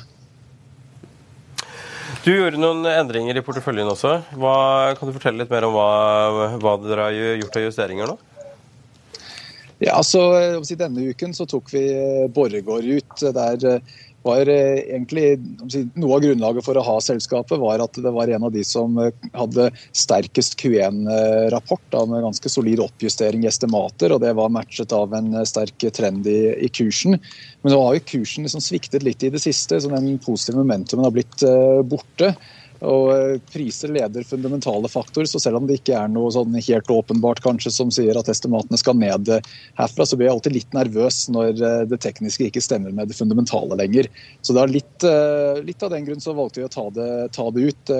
Du 2.23 2.33
gjorde 2.33 2.59
noen 2.59 2.83
endringer 2.89 3.37
i 3.39 3.43
porteføljen 3.45 3.87
også. 3.89 4.17
Hva, 4.39 4.55
kan 4.97 5.07
du 5.07 5.15
fortelle 5.15 5.43
litt 5.43 5.53
mer 5.53 5.67
om 5.67 5.75
hva, 5.75 5.91
hva 6.59 6.75
dere 6.83 7.07
har 7.07 7.15
gjort 7.39 7.59
av 7.59 7.65
justeringer 7.69 8.11
nå? 8.11 8.17
Ja, 9.79 9.95
altså, 9.95 10.19
Denne 10.75 11.05
uken 11.13 11.31
så 11.35 11.47
tok 11.47 11.71
vi 11.71 11.85
Borregaard 12.35 12.83
ut. 12.83 13.23
Der 13.23 13.79
var 14.25 14.49
eh, 14.51 14.81
egentlig 14.89 15.39
Noe 15.95 16.17
av 16.17 16.23
grunnlaget 16.23 16.65
for 16.65 16.77
å 16.77 16.83
ha 16.85 16.97
selskapet 17.03 17.59
var 17.61 17.81
at 17.83 17.97
det 18.01 18.11
var 18.13 18.31
en 18.31 18.45
av 18.47 18.53
de 18.53 18.63
som 18.67 18.97
eh, 19.01 19.15
hadde 19.37 19.69
sterkest 19.95 20.57
Q1-rapport 20.59 21.97
med 22.09 22.25
ganske 22.27 22.51
solid 22.51 22.81
oppjustering 22.83 23.45
i 23.45 23.51
estimater, 23.51 24.13
og 24.13 24.23
det 24.23 24.33
var 24.37 24.53
matchet 24.53 24.93
av 24.95 25.15
en 25.17 25.33
eh, 25.39 25.47
sterk 25.47 25.87
trend 25.95 26.27
i, 26.29 26.39
i 26.65 26.71
kursen. 26.73 27.19
Men 27.63 27.75
nå 27.75 27.81
har 27.85 27.97
jo 27.97 28.07
kursen 28.13 28.47
liksom 28.47 28.63
sviktet 28.63 29.05
litt 29.07 29.23
i 29.23 29.31
det 29.33 29.41
siste, 29.43 29.79
så 29.79 29.91
den 29.91 30.17
positive 30.23 30.59
momentumen 30.61 31.07
har 31.07 31.15
blitt 31.15 31.43
borte. 31.89 32.33
Og 32.85 33.11
eh, 33.11 33.35
Priser 33.51 33.91
leder 33.91 34.23
fundamentale 34.27 34.89
faktorer, 34.91 35.27
så 35.27 35.41
selv 35.41 35.59
om 35.59 35.67
det 35.67 35.79
ikke 35.79 35.97
er 35.99 36.11
noe 36.11 36.31
sånn 36.31 36.55
helt 36.55 36.91
åpenbart 36.93 37.41
kanskje 37.43 37.73
som 37.75 37.91
sier 37.93 38.17
at 38.19 38.31
estimatene 38.31 38.79
skal 38.79 38.97
ned 38.99 39.31
eh, 39.35 39.49
herfra, 39.79 40.07
så 40.07 40.19
blir 40.19 40.29
jeg 40.29 40.37
alltid 40.37 40.55
litt 40.55 40.77
nervøs 40.77 41.21
når 41.33 41.55
eh, 41.55 41.85
det 41.91 42.01
tekniske 42.05 42.47
ikke 42.47 42.63
stemmer 42.63 42.95
med 42.95 43.11
det 43.11 43.17
fundamentale 43.19 43.79
lenger. 43.79 44.07
Så 44.41 44.55
det 44.55 44.63
er 44.63 44.75
litt, 44.77 45.07
litt 45.65 45.83
av 45.83 45.91
den 45.91 46.05
grunn 46.07 46.21
så 46.23 46.35
valgte 46.37 46.61
vi 46.61 46.67
å 46.67 46.71
ta 46.71 46.85
det, 46.93 47.09
ta 47.35 47.49
det 47.53 47.71
ut 47.71 47.91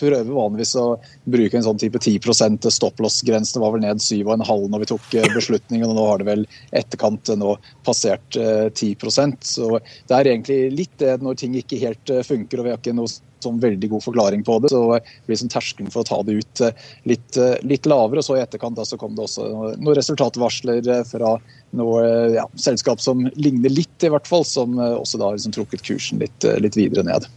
prøver 0.00 0.32
vanligvis 0.32 0.72
å 0.80 0.84
bruke 1.28 1.58
en 1.58 1.64
sånn 1.64 1.80
type 1.80 2.00
10 2.00 2.70
stopplås-grense. 2.72 3.52
Det 3.56 3.60
var 3.60 3.74
vel 3.74 3.82
ned 3.84 4.00
7,5 4.00 4.68
når 4.72 4.84
vi 4.84 4.88
tok 4.88 5.08
beslutningen, 5.34 5.90
og 5.90 5.98
nå 5.98 6.06
har 6.08 6.22
det 6.22 6.28
vel 6.30 6.46
etterkant 6.72 7.32
nå 7.36 7.56
passert 7.84 8.36
10% 8.36 9.44
Så 9.44 9.68
det 10.08 10.16
er 10.16 10.32
egentlig 10.32 10.60
litt 10.72 10.96
det 11.02 11.18
når 11.20 11.42
ting 11.42 11.58
ikke 11.60 11.82
helt 11.82 12.14
funker 12.24 12.62
og 12.62 12.68
vi 12.68 12.72
har 12.72 12.80
ikke 12.80 12.96
noe 12.96 13.12
sånn 13.46 13.60
veldig 13.62 13.90
god 13.92 14.04
forklaring 14.04 14.44
på 14.46 14.58
det. 14.62 14.72
Så 14.72 14.82
blir 14.90 15.34
liksom 15.34 15.50
terskelen 15.52 15.92
for 15.92 16.02
å 16.02 16.08
ta 16.08 16.20
det 16.26 16.38
ut 16.40 16.62
eh, 16.66 16.86
litt, 17.10 17.38
eh, 17.40 17.56
litt 17.66 17.88
lavere. 17.90 18.22
og 18.22 18.26
så 18.26 18.38
I 18.38 18.44
etterkant 18.44 18.78
da, 18.78 18.86
så 18.88 18.98
kom 19.00 19.16
det 19.16 19.26
også 19.26 19.48
noen 19.50 19.96
resultatvarsler 19.98 20.90
eh, 20.96 21.04
fra 21.08 21.36
noe 21.78 22.06
ja, 22.34 22.46
selskap 22.58 23.02
som 23.02 23.26
ligner 23.36 23.72
litt, 23.72 23.94
i 24.02 24.10
hvert 24.12 24.26
fall, 24.28 24.46
som 24.48 24.78
også 24.80 25.20
da 25.20 25.30
har 25.30 25.38
liksom 25.38 25.54
trukket 25.54 25.84
kursen 25.86 26.22
litt, 26.22 26.46
litt 26.58 26.78
videre 26.78 27.06
ned. 27.06 27.28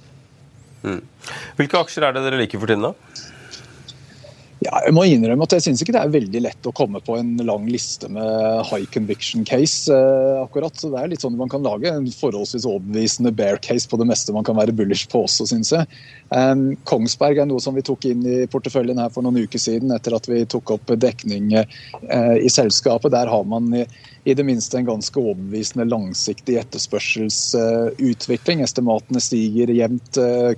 Mm. 0.83 1.03
Hvilke 1.59 1.79
aksjer 1.79 2.07
er 2.07 2.15
det 2.15 2.25
dere 2.25 2.41
liker 2.41 2.59
for 2.59 2.71
tiden, 2.71 2.89
da? 2.89 3.29
Jeg 4.85 4.93
må 4.95 5.03
innrømme 5.05 5.43
at 5.45 5.53
jeg 5.55 5.63
syns 5.65 5.81
ikke 5.83 5.93
det 5.95 6.01
er 6.01 6.11
veldig 6.13 6.41
lett 6.45 6.67
å 6.69 6.71
komme 6.75 6.99
på 7.03 7.17
en 7.19 7.31
lang 7.45 7.65
liste 7.69 8.07
med 8.11 8.65
high 8.69 8.85
conviction 8.93 9.43
case. 9.47 9.93
Eh, 9.93 10.41
akkurat, 10.41 10.75
så 10.79 10.89
det 10.93 10.99
er 11.01 11.07
litt 11.11 11.23
sånn 11.23 11.37
Man 11.39 11.51
kan 11.51 11.65
lage 11.65 11.89
en 11.91 12.07
forholdsvis 12.09 12.65
overbevisende 12.69 13.31
bear 13.35 13.57
case 13.63 13.89
på 13.89 13.97
det 13.99 14.07
meste 14.09 14.35
man 14.35 14.45
kan 14.47 14.57
være 14.57 14.75
bullish 14.75 15.07
på 15.11 15.17
også, 15.27 15.43
syns 15.49 15.69
jeg. 15.75 15.83
Um, 16.33 16.63
Kongsberg 16.89 17.37
er 17.41 17.47
noe 17.49 17.61
som 17.63 17.75
vi 17.77 17.85
tok 17.85 18.01
inn 18.09 18.23
i 18.25 18.47
porteføljen 18.49 19.01
her 19.01 19.11
for 19.13 19.21
noen 19.25 19.41
uker 19.43 19.59
siden 19.61 19.89
etter 19.93 20.11
at 20.17 20.25
vi 20.29 20.37
tok 20.49 20.65
opp 20.77 20.87
dekning 21.01 21.45
uh, 21.57 21.65
i 22.39 22.49
selskapet. 22.51 23.13
Der 23.13 23.27
har 23.29 23.43
man 23.49 23.63
i, 23.73 23.85
det 24.33 24.45
minste 24.47 24.77
en 24.79 24.89
ganske 24.89 25.19
overbevisende 25.19 25.91
langsiktig 25.91 26.55
etterspørselsutvikling. 26.63 28.57
Estimatene 28.65 29.19
stiger 29.21 29.67
jevnt, 29.75 30.11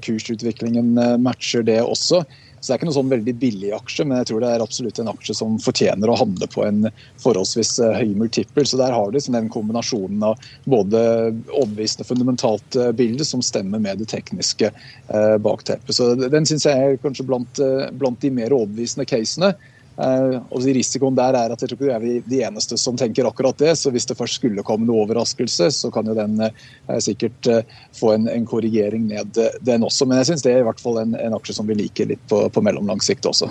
kursutviklingen 0.05 0.87
matcher 1.25 1.61
det 1.65 1.81
også. 1.83 2.17
Så 2.65 2.71
det 2.71 2.73
er 2.73 2.79
ikke 2.79 2.87
noe 2.87 2.95
sånn 2.95 3.11
veldig 3.11 3.33
billig 3.37 3.67
aksje, 3.77 4.03
men 4.09 4.17
jeg 4.17 4.31
tror 4.31 4.41
det 4.41 4.47
er 4.49 4.63
absolutt 4.63 4.97
en 4.97 5.09
aksje 5.11 5.35
som 5.37 5.59
fortjener 5.61 6.09
å 6.09 6.15
handle 6.17 6.47
på 6.49 6.63
en 6.65 6.87
forholdsvis 7.21 7.75
eh, 7.85 7.99
høy 7.99 8.15
multiple. 8.17 8.63
Så 8.65 8.79
der 8.81 8.95
har 8.95 9.13
du 9.13 9.19
den 9.21 9.51
kombinasjonen 9.53 10.23
av 10.31 10.47
både 10.65 11.03
overbevisende 11.51 12.07
fundamentalt 12.09 12.79
eh, 12.81 12.89
bilde 12.97 13.27
som 13.29 13.43
stemmer 13.45 13.83
med 13.83 14.01
det 14.01 14.09
tekniske 14.09 14.71
eh, 14.71 15.35
bakteppet. 15.45 15.93
Så 15.93 16.09
den 16.17 16.49
syns 16.49 16.65
jeg 16.65 16.73
er 16.73 16.97
kanskje 17.05 17.27
blant, 17.29 17.61
blant 18.01 18.25
de 18.25 18.33
mer 18.33 18.57
overbevisende 18.57 19.05
casene. 19.13 19.53
Uh, 19.95 20.41
og 20.51 20.65
Risikoen 20.75 21.15
der 21.15 21.37
er 21.39 21.53
at 21.53 21.61
jeg 21.61 21.71
tror 21.71 21.77
ikke 21.77 21.99
vi 22.03 22.15
er 22.17 22.25
de 22.27 22.39
eneste 22.43 22.75
som 22.79 22.97
tenker 22.99 23.27
akkurat 23.29 23.57
det. 23.61 23.75
så 23.79 23.91
Hvis 23.95 24.07
det 24.09 24.17
først 24.19 24.41
skulle 24.41 24.65
komme 24.67 24.87
noe 24.87 25.05
overraskelse, 25.05 25.69
så 25.71 25.91
kan 25.93 26.07
jo 26.07 26.17
den 26.17 26.35
uh, 26.41 26.99
sikkert 26.99 27.51
uh, 27.51 27.61
få 27.95 28.15
en, 28.17 28.27
en, 28.31 28.45
korrigering 28.45 29.07
ned 29.07 29.39
den 29.61 29.87
også. 29.87 30.07
Men 30.07 30.19
jeg 30.19 30.33
syns 30.33 30.43
det 30.43 30.55
er 30.55 30.65
i 30.65 30.67
hvert 30.67 30.83
fall 30.83 30.99
en, 31.03 31.15
en 31.15 31.37
aksje 31.37 31.55
som 31.59 31.69
vi 31.69 31.79
liker 31.79 32.11
litt 32.11 32.27
på, 32.29 32.43
på 32.51 32.65
mellomlang 32.65 33.03
sikt 33.03 33.27
også. 33.29 33.49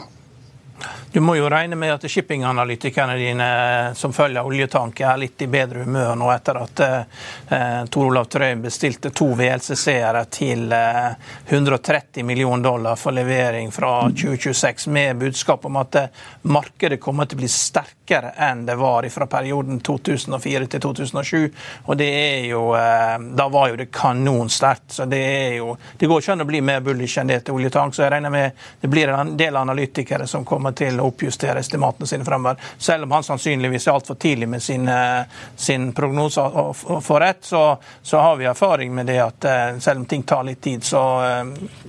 Du 1.14 1.20
må 1.20 1.36
jo 1.36 1.46
regne 1.46 1.76
med 1.76 1.92
at 1.94 2.10
shippinganalytikerne 2.10 3.14
dine 3.14 3.46
som 3.94 4.12
følger 4.12 4.42
oljetank, 4.42 4.98
er 5.00 5.20
litt 5.22 5.42
i 5.42 5.46
bedre 5.46 5.84
humør 5.86 6.16
nå 6.18 6.30
etter 6.34 6.58
at 6.58 6.80
eh, 6.82 7.84
Tor 7.86 8.08
Olav 8.08 8.26
Trøy 8.26 8.56
bestilte 8.58 9.12
to 9.14 9.28
VLCC-ere 9.38 10.24
til 10.34 10.74
eh, 10.74 11.14
130 11.54 12.26
millioner 12.26 12.66
dollar 12.66 12.98
for 12.98 13.14
levering 13.14 13.70
fra 13.70 14.08
2026, 14.10 14.88
med 14.90 15.20
budskap 15.20 15.68
om 15.70 15.78
at 15.84 16.00
eh, 16.00 16.24
markedet 16.50 16.98
kommer 16.98 17.30
til 17.30 17.38
å 17.38 17.44
bli 17.44 17.52
sterkere 17.52 18.34
enn 18.48 18.66
det 18.66 18.74
var 18.82 19.06
fra 19.14 19.30
perioden 19.30 19.78
2004 19.86 20.66
til 20.74 20.82
2007. 20.82 21.38
Og 21.84 21.94
det 22.02 22.10
er 22.10 22.48
jo 22.48 22.64
eh, 22.74 23.14
Da 23.38 23.46
var 23.54 23.70
jo 23.70 23.78
det 23.78 23.92
kanonsterkt. 23.94 24.90
Så 24.98 25.06
det 25.06 25.22
er 25.22 25.56
jo 25.60 25.76
Det 25.94 26.10
går 26.10 26.26
ikke 26.26 26.34
an 26.34 26.42
å 26.42 26.50
bli 26.50 26.66
mer 26.72 26.82
bullish 26.82 27.22
enn 27.22 27.30
det 27.30 27.44
til 27.46 27.54
oljetank, 27.54 27.94
så 27.94 28.08
jeg 28.08 28.16
regner 28.16 28.34
med 28.34 28.66
det 28.82 28.90
blir 28.90 29.14
en 29.14 29.36
del 29.38 29.62
analytikere 29.62 30.26
som 30.26 30.42
kommer 30.44 30.74
til 30.74 30.98
å 30.98 31.03
oppjustere 31.08 31.58
estimatene 31.60 32.06
sine 32.06 32.24
fremover. 32.24 32.62
Selv 32.78 33.08
om 33.08 33.16
han 33.16 33.26
sannsynligvis 33.26 33.88
er 33.88 33.96
altfor 33.96 34.18
tidlig 34.20 34.48
med 34.48 34.62
sin, 34.62 34.88
eh, 34.88 35.26
sin 35.56 35.90
prognose 35.96 36.40
og 36.44 37.02
får 37.02 37.20
rett, 37.20 37.44
så, 37.44 37.64
så, 38.02 38.22
har 38.24 38.38
vi 38.38 38.46
erfaring 38.48 38.94
med 38.94 39.10
det 39.10 39.18
at 39.22 39.50
eh, 39.50 39.78
selv 39.82 40.04
om 40.04 40.06
ting 40.06 40.22
tar 40.22 40.46
litt 40.46 40.62
tid, 40.62 40.84
så 40.84 41.02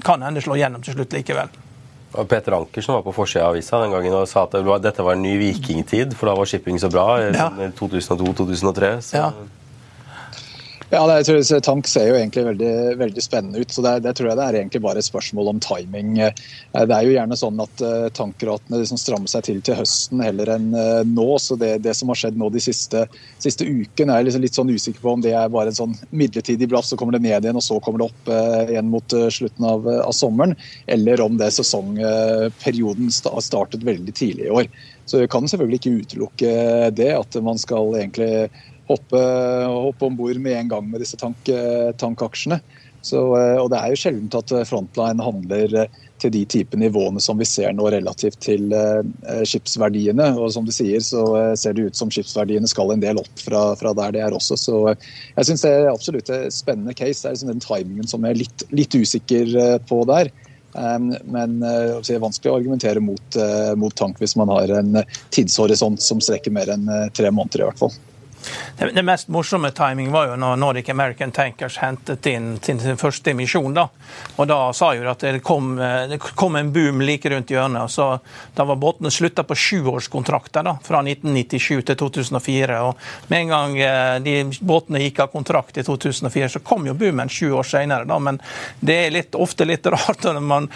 kan 0.03 0.15
kan 0.15 0.24
hende 0.24 0.41
slå 0.41 0.55
gjennom 0.55 0.84
til 0.84 0.95
slutt 0.95 1.13
likevel. 1.13 1.51
Og 2.15 2.29
Peter 2.31 2.55
Ankersen 2.55 2.95
var 2.95 3.03
på 3.03 3.12
forsida 3.12 3.43
av 3.43 3.51
avisa 3.51 3.81
den 3.81 3.91
gangen 3.91 4.13
og 4.15 4.27
sa 4.31 4.45
at 4.45 4.55
dette 4.84 5.03
var 5.03 5.17
en 5.17 5.25
ny 5.25 5.34
vikingtid, 5.41 6.15
for 6.15 6.29
da 6.29 6.38
var 6.39 6.48
shipping 6.48 6.79
så 6.79 6.88
bra 6.91 7.05
i 7.19 7.25
ja. 7.36 7.50
2002-2003. 7.75 8.91
Ja. 9.17 9.34
Ja, 10.95 11.03
jeg 11.19 11.25
tror 11.27 11.59
Tank 11.65 11.87
ser 11.91 12.05
jo 12.07 12.15
egentlig 12.15 12.45
veldig, 12.45 12.73
veldig 13.01 13.23
spennende 13.23 13.59
ut. 13.59 13.71
så 13.73 13.81
det, 13.83 13.97
det, 14.05 14.13
tror 14.15 14.29
jeg 14.29 14.37
det 14.39 14.43
er 14.45 14.57
egentlig 14.61 14.81
bare 14.85 15.01
et 15.01 15.07
spørsmål 15.07 15.49
om 15.51 15.57
timing. 15.63 16.13
Eh, 16.23 16.31
det 16.87 16.95
er 16.95 17.07
jo 17.07 17.15
gjerne 17.15 17.37
sånn 17.39 17.59
at 17.59 17.81
uh, 17.83 18.05
tankratene 18.15 18.79
liksom 18.79 18.99
strammer 19.01 19.31
seg 19.31 19.43
til 19.47 19.59
til 19.65 19.75
høsten 19.75 20.23
heller 20.23 20.53
enn 20.55 20.69
uh, 20.71 21.01
nå. 21.03 21.27
så 21.41 21.57
det, 21.59 21.73
det, 21.83 21.97
som 21.99 22.13
har 22.13 22.19
skjedd 22.21 22.39
nå 22.39 22.47
de 22.53 22.63
siste, 22.63 23.01
siste 23.43 23.67
ukene, 23.67 24.13
er 24.13 24.23
jeg 24.23 24.29
liksom 24.29 24.45
litt 24.45 24.59
sånn 24.59 24.71
usikker 24.71 25.03
på 25.03 25.15
om 25.17 25.25
det 25.25 25.33
er 25.35 25.51
bare 25.51 25.73
en 25.73 25.79
sånn 25.81 25.97
midlertidig 26.15 26.69
blaff, 26.71 26.87
så 26.87 26.99
kommer 26.99 27.17
det 27.17 27.25
ned 27.25 27.43
igjen 27.43 27.59
og 27.59 27.65
så 27.65 27.79
kommer 27.83 28.03
det 28.03 28.07
opp 28.11 28.31
igjen 28.71 28.91
mot 28.93 29.17
slutten 29.35 29.67
av, 29.67 29.89
av, 29.97 30.13
sommeren. 30.15 30.55
Eller 30.87 31.23
om 31.25 31.35
det 31.41 31.51
sesongperioden 31.57 33.11
startet 33.11 33.83
veldig 33.83 34.15
tidlig 34.15 34.47
i 34.47 34.55
år. 34.61 34.71
Så 35.05 35.19
vi 35.21 35.27
kan 35.29 35.49
selvfølgelig 35.49 35.81
ikke 35.81 35.97
utelukke 36.05 36.53
det, 36.95 37.11
at 37.17 37.37
man 37.43 37.59
skal 37.61 37.91
egentlig 37.99 38.47
hoppe, 38.88 39.22
hoppe 39.72 40.08
om 40.08 40.18
bord 40.18 40.39
med 40.42 40.60
en 40.60 40.74
gang 40.75 40.89
med 40.89 41.04
disse 41.04 41.20
tank, 41.20 41.50
tankaksjene. 42.01 42.62
Så, 43.06 43.20
eh, 43.38 43.60
og 43.62 43.70
Det 43.70 43.80
er 43.80 43.94
jo 43.94 44.01
sjelden 44.01 44.30
at 44.34 44.51
eh, 44.56 44.65
Frontline 44.65 45.22
handler 45.22 45.74
eh, 45.84 45.98
til 46.22 46.32
de 46.34 46.42
type 46.50 46.77
nivåene 46.80 47.22
som 47.22 47.38
vi 47.38 47.46
ser 47.46 47.74
nå 47.75 47.89
relativt 47.92 48.39
til 48.42 48.72
skipsverdiene. 49.46 50.30
Og 50.39 50.48
som 50.56 50.63
du 50.65 50.72
sier, 50.74 51.04
så 51.04 51.25
ser 51.60 51.75
det 51.75 51.89
ut 51.89 52.00
som 52.00 52.10
skipsverdiene 52.10 52.70
skal 52.72 52.94
en 52.94 53.04
del 53.04 53.20
opp 53.20 53.44
fra, 53.44 53.65
fra 53.75 53.92
der 54.00 54.15
det 54.15 54.22
er 54.24 54.38
også. 54.38 54.56
Så 54.58 54.77
jeg 54.88 55.50
syns 55.50 55.65
det 55.68 55.74
er 55.75 55.89
absolutt 55.92 56.32
et 56.32 56.56
spennende 56.56 56.96
case. 56.96 57.20
Det 57.20 57.27
er 57.27 57.36
liksom 57.36 57.51
den 57.51 57.65
timingen 57.68 58.08
som 58.08 58.24
jeg 58.24 58.32
er 58.32 58.42
litt, 58.46 58.65
litt 58.72 58.96
usikker 58.96 59.54
på 59.92 60.00
der. 60.08 60.32
Men 61.36 61.60
det 61.60 62.15
er 62.15 62.24
vanskelig 62.24 62.54
å 62.54 62.58
argumentere 62.62 63.04
mot, 63.04 63.39
mot 63.75 64.00
tank 64.00 64.24
hvis 64.24 64.39
man 64.39 64.56
har 64.56 64.72
en 64.80 65.04
tidshorisont 65.36 66.00
som 66.00 66.24
strekker 66.24 66.56
mer 66.56 66.71
enn 66.80 66.88
tre 67.12 67.28
måneder 67.28 67.65
i 67.65 67.69
hvert 67.74 67.84
fall. 67.84 68.00
Det, 68.77 68.91
det, 68.95 69.03
mest 69.05 69.31
morsomme 69.34 69.71
timing 69.75 70.12
var 70.13 70.29
jo 70.31 70.39
når 70.39 70.60
Nordic 70.62 70.89
American 70.89 71.31
Tankers 71.36 71.79
hentet 71.81 72.25
inn 72.31 72.55
sin, 72.62 72.79
sin 72.79 72.99
første 72.99 73.31
emisjon. 73.31 73.73
Da 73.75 73.88
Og 74.36 74.47
da 74.47 74.60
sa 74.75 74.93
jo 74.95 75.08
at 75.10 75.23
det 75.23 75.43
kom, 75.45 75.75
det 76.10 76.19
kom 76.19 76.55
en 76.60 76.71
boom 76.73 77.01
like 77.01 77.29
rundt 77.29 77.51
hjørnet. 77.51 77.91
så 77.91 78.19
Da 78.53 78.63
var 78.63 78.75
båtene 78.75 79.12
slutta 79.12 79.43
på 79.43 79.55
sjuårskontrakter 79.55 80.63
da, 80.63 80.75
fra 80.84 81.01
1997 81.01 81.81
til 81.86 81.95
2004. 81.95 82.81
og 82.81 82.97
Med 83.27 83.39
en 83.39 83.53
gang 83.53 83.77
eh, 83.79 84.19
de 84.23 84.36
båtene 84.60 85.01
gikk 85.03 85.23
av 85.25 85.31
kontrakt 85.34 85.77
i 85.77 85.84
2004, 85.84 86.49
så 86.49 86.60
kom 86.60 86.88
jo 86.88 86.93
boomen 86.97 87.29
sju 87.29 87.51
år 87.53 87.67
senere. 87.67 88.05
Da. 88.10 88.19
Men 88.19 88.39
det 88.79 88.97
er 89.05 89.15
litt, 89.15 89.36
ofte 89.36 89.67
litt 89.67 89.86
rart 89.95 90.27
når 90.27 90.41
man, 90.43 90.69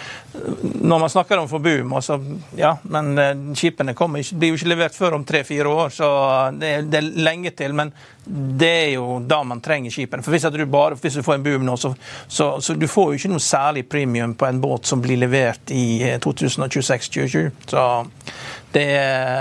når 0.80 1.04
man 1.04 1.12
snakker 1.12 1.42
om 1.42 1.50
for 1.50 1.62
boom. 1.62 1.92
Altså, 1.98 2.18
ja, 2.58 2.76
men 2.82 3.12
eh, 3.18 3.34
skipene 3.58 3.94
blir 3.94 4.52
jo 4.52 4.58
ikke 4.58 4.72
levert 4.72 4.96
før 4.96 5.18
om 5.18 5.26
tre-fire 5.28 5.68
år, 5.68 5.92
så 5.94 6.08
det, 6.56 6.72
det 6.90 7.00
er 7.00 7.10
lenge 7.20 7.50
til, 7.50 7.59
men 7.68 7.92
det 8.60 8.70
er 8.70 8.90
jo 8.94 9.18
da 9.26 9.40
man 9.44 9.60
trenger 9.60 9.92
skipene. 9.92 10.24
For 10.24 10.32
Hvis 10.34 10.46
du, 10.52 10.64
bare, 10.70 10.96
hvis 11.00 11.18
du 11.18 11.22
får 11.22 11.38
en 11.38 11.44
boom 11.44 11.66
nå, 11.66 11.76
så, 11.76 11.92
så, 12.28 12.48
så 12.60 12.74
du 12.74 12.86
får 12.88 13.12
jo 13.12 13.20
ikke 13.20 13.32
noe 13.32 13.44
særlig 13.44 13.84
premium 13.88 14.34
på 14.34 14.48
en 14.48 14.60
båt 14.62 14.88
som 14.88 15.02
blir 15.02 15.20
levert 15.20 15.72
i 15.74 16.16
2026-2027. 16.24 17.44
Eh, 17.44 17.52
så 17.70 17.86
det, 18.72 18.88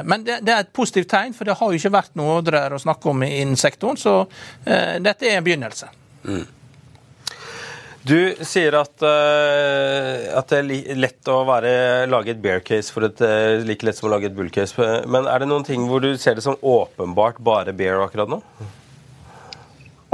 men 0.06 0.24
det, 0.26 0.40
det, 0.42 0.54
er 0.54 0.64
et 0.66 0.74
positivt 0.74 1.10
tegn, 1.12 1.36
for 1.38 1.48
det 1.48 1.58
har 1.60 1.72
jo 1.72 1.80
ikke 1.80 1.96
vært 1.96 2.16
noe 2.20 2.40
ordrer 2.40 2.74
å 2.74 2.82
snakke 2.82 3.12
om 3.12 3.26
innen 3.28 3.60
sektoren. 3.60 4.00
Så 4.00 4.16
uh, 4.26 4.96
dette 5.00 5.30
er 5.30 5.38
en 5.38 5.46
begynnelse. 5.46 5.92
Mm. 6.26 6.48
Du 8.10 8.18
sier 8.48 8.74
at, 8.80 9.04
uh, 9.06 10.38
at, 10.40 10.50
det 10.50 10.60
er 10.64 10.98
lett 10.98 11.30
å 11.30 11.44
være, 11.46 12.08
lage 12.10 12.34
et 12.34 12.42
bear 12.42 12.64
case 12.66 12.94
for 12.94 13.06
et 13.06 13.22
uh, 13.22 13.62
like 13.68 13.86
lett 13.86 14.00
som 14.00 14.08
å 14.10 14.14
lage 14.16 14.30
et 14.32 14.38
bull 14.38 14.50
case. 14.54 14.74
Men 15.06 15.28
er 15.30 15.44
det 15.44 15.50
noen 15.52 15.66
ting 15.68 15.86
hvor 15.90 16.02
du 16.02 16.16
ser 16.18 16.40
det 16.40 16.46
som 16.46 16.58
åpenbart 16.58 17.42
bare 17.46 17.76
bear 17.76 18.02
akkurat 18.02 18.32
nå? 18.32 18.40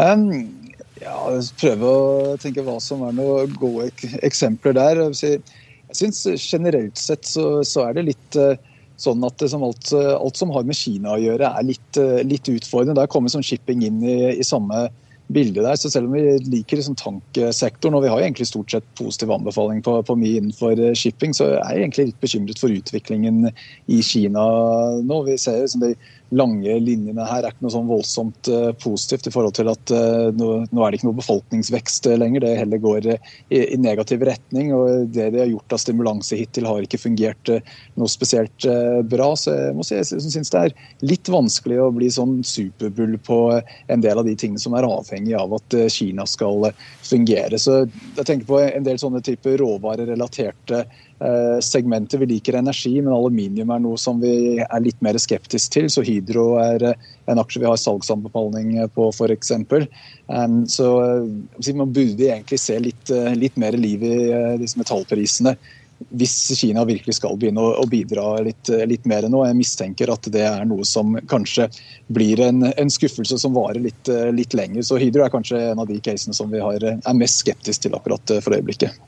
Um, 0.02 0.26
ja, 1.00 1.16
prøve 1.62 1.94
å 1.94 2.36
tenke 2.42 2.66
hva 2.66 2.76
som 2.84 3.06
er 3.08 3.16
noen 3.16 3.56
gode 3.62 3.88
eksempler 4.28 4.76
der. 4.76 5.06
Jeg 5.16 5.96
syns 5.96 6.26
generelt 6.42 7.00
sett 7.00 7.24
så, 7.30 7.62
så, 7.64 7.86
er 7.86 7.96
det 8.00 8.10
litt 8.10 8.40
uh, 8.42 8.58
sånn 9.00 9.24
at 9.28 9.46
som 9.52 9.64
alt, 9.68 9.94
alt, 9.96 10.42
som 10.42 10.52
har 10.56 10.68
med 10.68 10.76
Kina 10.76 11.16
å 11.16 11.22
gjøre, 11.22 11.48
er 11.48 11.70
litt, 11.70 12.04
litt 12.28 12.52
utfordrende. 12.52 13.00
Der 13.00 13.12
kommer 13.12 13.32
sånn 13.32 13.46
shipping 13.46 13.88
inn 13.88 14.04
i, 14.04 14.20
i 14.36 14.48
samme 14.48 14.88
bildet 15.28 15.64
der. 15.64 15.76
Så 15.76 15.90
selv 15.90 16.10
om 16.10 16.14
vi 16.14 16.38
liker 16.46 16.80
liksom 16.80 16.98
tanksektoren, 17.00 17.98
og 17.98 18.04
vi 18.06 18.12
har 18.12 18.20
jo 18.20 18.28
egentlig 18.28 18.48
stort 18.50 18.72
sett 18.72 18.88
positiv 19.00 19.32
anbefaling 19.34 19.82
på, 19.86 19.98
på 20.06 20.18
mye 20.20 20.42
innenfor 20.42 20.80
eh, 20.80 20.96
shipping, 20.98 21.34
så 21.36 21.50
er 21.56 21.58
jeg 21.58 21.86
egentlig 21.86 22.08
litt 22.12 22.22
bekymret 22.24 22.62
for 22.62 22.74
utviklingen 22.74 23.50
i 23.88 24.02
Kina 24.06 24.46
nå. 25.06 25.22
Vi 25.30 25.38
ser 25.42 25.64
liksom 25.64 25.86
det 25.86 25.96
lange 26.36 26.76
linjene 26.84 27.26
her 27.28 27.46
er 27.46 27.54
ikke 27.54 27.66
noe 27.66 27.74
sånn 27.74 27.90
voldsomt 27.90 28.50
uh, 28.52 28.70
positivt 28.82 29.30
i 29.30 29.34
forhold 29.34 29.56
til 29.58 29.70
at 29.72 29.94
uh, 29.96 30.30
nå, 30.36 30.50
er 30.68 30.92
det 30.92 31.00
ikke 31.00 31.10
noe 31.10 31.20
befolkningsvekst 31.20 32.10
uh, 32.12 32.18
lenger. 32.20 32.46
Det 32.46 32.54
heller 32.60 32.82
går 32.84 33.10
i, 33.14 33.62
negativ 33.82 34.26
retning. 34.28 34.74
og 34.76 35.10
Det 35.16 35.30
de 35.34 35.42
har 35.44 35.52
gjort 35.52 35.78
av 35.78 35.82
stimulanse 35.82 36.40
hittil, 36.40 36.68
har 36.70 36.86
ikke 36.86 37.02
fungert 37.02 37.52
noe 37.96 38.12
spesielt 38.12 38.68
bra. 39.10 39.32
Så 39.40 39.54
jeg 39.56 39.78
må 39.78 39.86
si 39.88 39.98
jeg 39.98 40.08
syns 40.12 40.54
det 40.54 40.62
er 40.62 40.76
litt 41.06 41.32
vanskelig 41.32 41.80
å 41.84 41.92
bli 41.96 42.10
sånn 42.14 42.38
superbull 42.46 43.18
på 43.26 43.40
en 43.56 44.04
del 44.04 44.22
av 44.22 44.28
de 44.28 44.36
tingene 44.40 44.62
som 44.62 44.76
er 44.78 44.88
avhengig 44.88 45.36
av 45.40 45.56
at 45.58 45.78
Kina 45.94 46.28
skal 46.30 46.70
fungere. 47.06 47.60
Så 47.62 47.84
jeg 47.86 48.26
tenker 48.26 48.48
på 48.50 48.62
en 48.66 48.88
del 48.88 49.00
sånne 49.02 49.24
typer 49.26 49.60
råvarerelaterte 49.62 50.76
Eh, 50.76 50.84
segmentet. 51.64 52.20
Vi 52.20 52.26
liker 52.26 52.58
energi, 52.60 53.02
men 53.02 53.14
aluminium 53.14 53.72
er 53.72 53.80
noe 53.84 54.00
som 54.00 54.20
vi 54.20 54.60
er 54.60 54.84
litt 54.84 55.00
mer 55.06 55.18
skeptisk 55.22 55.72
til. 55.76 55.88
Så 55.92 56.04
Hydro 56.04 56.58
er 56.60 56.90
eh, 56.92 57.08
en 57.32 57.40
aksje 57.42 57.62
vi 57.64 57.70
har 57.70 57.80
salgsanbefaling 57.80 58.76
på, 58.96 59.08
f.eks. 59.14 59.54
Så 60.76 60.92
eh, 61.06 61.72
man 61.78 61.96
burde 61.96 62.28
egentlig 62.28 62.60
se 62.60 62.78
litt, 62.84 63.16
litt 63.36 63.58
mer 63.62 63.78
liv 63.80 64.04
i 64.04 64.20
disse 64.62 64.80
metallprisene 64.82 65.56
hvis 66.12 66.34
Kina 66.60 66.84
virkelig 66.86 67.16
skal 67.18 67.38
begynne 67.40 67.64
å, 67.64 67.86
bidra 67.88 68.42
litt, 68.44 68.68
litt, 68.88 69.06
mer 69.08 69.30
nå. 69.32 69.46
Jeg 69.48 69.56
mistenker 69.56 70.12
at 70.12 70.28
det 70.32 70.44
er 70.44 70.66
noe 70.68 70.84
som 70.84 71.16
kanskje 71.32 71.70
blir 72.12 72.42
en, 72.44 72.68
en 72.68 72.92
skuffelse 72.92 73.40
som 73.40 73.56
varer 73.56 73.80
litt, 73.88 74.12
litt, 74.36 74.54
lenger. 74.58 74.84
Så 74.84 75.00
Hydro 75.00 75.24
er 75.24 75.32
kanskje 75.34 75.62
en 75.72 75.80
av 75.80 75.88
de 75.88 76.02
casene 76.04 76.36
som 76.36 76.52
vi 76.52 76.60
har, 76.60 76.84
er 76.84 77.20
mest 77.20 77.46
skeptisk 77.46 77.88
til 77.88 77.96
akkurat 77.96 78.36
for 78.44 78.60
øyeblikket. 78.60 79.00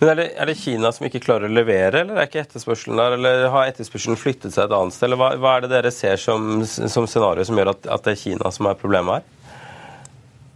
Men 0.00 0.12
er 0.12 0.18
det, 0.18 0.26
er 0.36 0.48
det, 0.50 0.56
Kina 0.60 0.92
som 0.94 1.06
ikke 1.08 1.22
klarer 1.24 1.48
å 1.48 1.54
levere, 1.54 2.02
eller 2.02 2.18
er 2.20 2.28
ikke 2.28 2.42
etterspørselen 2.44 3.00
der? 3.00 3.16
Eller 3.16 3.46
har 3.52 3.70
etterspørselen 3.70 4.20
flyttet 4.20 4.54
seg 4.54 4.66
et 4.66 4.74
annet 4.76 4.96
sted? 4.96 5.08
Eller 5.08 5.20
hva, 5.20 5.30
hva 5.40 5.56
er 5.56 5.64
det 5.64 5.72
dere 5.72 5.92
ser 5.94 6.20
som, 6.20 6.64
som 6.66 7.08
scenario 7.08 7.46
som 7.48 7.58
gjør 7.58 7.72
at, 7.74 7.86
at, 7.86 8.04
det 8.04 8.16
er 8.16 8.20
Kina 8.20 8.52
som 8.54 8.68
er 8.70 8.78
problemet 8.78 9.20
her? 9.20 9.38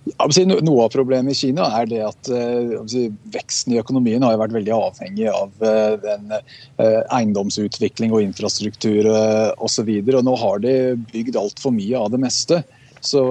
Noe 0.06 0.84
av 0.84 0.92
problemet 0.94 1.34
i 1.34 1.38
Kina 1.48 1.64
er 1.80 1.88
det 1.90 2.02
at 2.06 2.28
veksten 3.34 3.74
i 3.74 3.80
økonomien 3.80 4.22
har 4.22 4.36
vært 4.38 4.54
veldig 4.54 4.74
avhengig 4.76 5.26
av 5.32 5.64
den 6.04 6.36
eiendomsutvikling 6.78 8.14
og 8.14 8.22
infrastruktur 8.22 9.08
osv. 9.58 9.90
Nå 10.06 10.36
har 10.44 10.62
de 10.62 10.76
bygd 11.10 11.40
altfor 11.40 11.74
mye 11.74 11.98
av 11.98 12.14
det 12.14 12.22
meste. 12.22 12.62
Så 13.06 13.22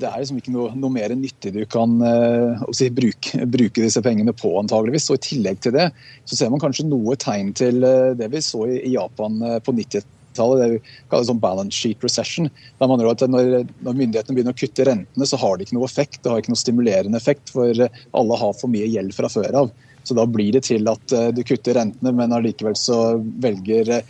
det 0.00 0.08
er 0.08 0.18
liksom 0.18 0.40
ikke 0.40 0.52
noe, 0.54 0.70
noe 0.78 0.92
mer 0.92 1.12
nyttig 1.14 1.52
du 1.54 1.62
kan 1.70 1.98
uh, 2.02 2.62
si, 2.74 2.88
bruke, 2.94 3.44
bruke, 3.46 3.82
disse 3.84 4.02
pengene 4.02 4.34
på, 4.34 4.52
antageligvis. 4.58 5.10
Og 5.12 5.20
I 5.20 5.26
tillegg 5.28 5.60
til 5.62 5.76
det 5.76 5.90
så 6.24 6.38
ser 6.38 6.50
man 6.50 6.62
kanskje 6.62 6.88
noe 6.88 7.14
tegn 7.20 7.52
til 7.58 7.84
uh, 7.86 8.16
det 8.18 8.30
vi 8.32 8.42
så 8.44 8.64
i, 8.66 8.80
i 8.88 8.96
Japan 8.96 9.38
uh, 9.44 9.58
på 9.62 9.76
90-tallet 9.76 10.62
det 10.62 10.68
vi 10.72 10.80
kaller 11.12 11.28
sånn 11.28 11.42
balance 11.42 11.78
sheet 11.78 12.02
recession. 12.06 12.50
Da 12.80 12.90
man 12.90 13.04
at 13.06 13.22
når, 13.22 13.68
når, 13.84 14.00
myndighetene 14.02 14.38
begynner 14.38 14.56
å 14.56 14.60
kutte 14.64 14.88
rentene, 14.88 15.30
så 15.30 15.38
har 15.38 15.56
det 15.56 15.68
ikke 15.68 15.78
noe 15.78 15.90
effekt. 15.90 16.22
Det 16.24 16.32
har 16.32 16.42
ikke 16.42 16.56
noe 16.56 16.64
stimulerende 16.64 17.22
effekt, 17.22 17.54
for 17.54 17.86
alle 17.86 18.42
har 18.42 18.58
for 18.58 18.72
mye 18.72 18.90
gjeld 18.90 19.14
fra 19.14 19.30
før 19.30 19.62
av. 19.64 19.72
Så 20.02 20.16
Da 20.16 20.24
blir 20.26 20.54
det 20.56 20.64
til 20.64 20.88
at 20.90 21.12
du 21.36 21.42
kutter 21.46 21.76
rentene, 21.76 22.10
men 22.16 22.32
allikevel 22.32 22.74
så 22.78 23.18
velger 23.44 24.00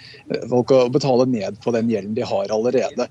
folk 0.49 0.71
å 0.73 0.85
betale 0.93 1.27
ned 1.29 1.59
på 1.65 1.75
den 1.75 1.91
gjelden 1.91 2.15
de 2.17 2.29
har 2.31 2.55
allerede. 2.55 3.09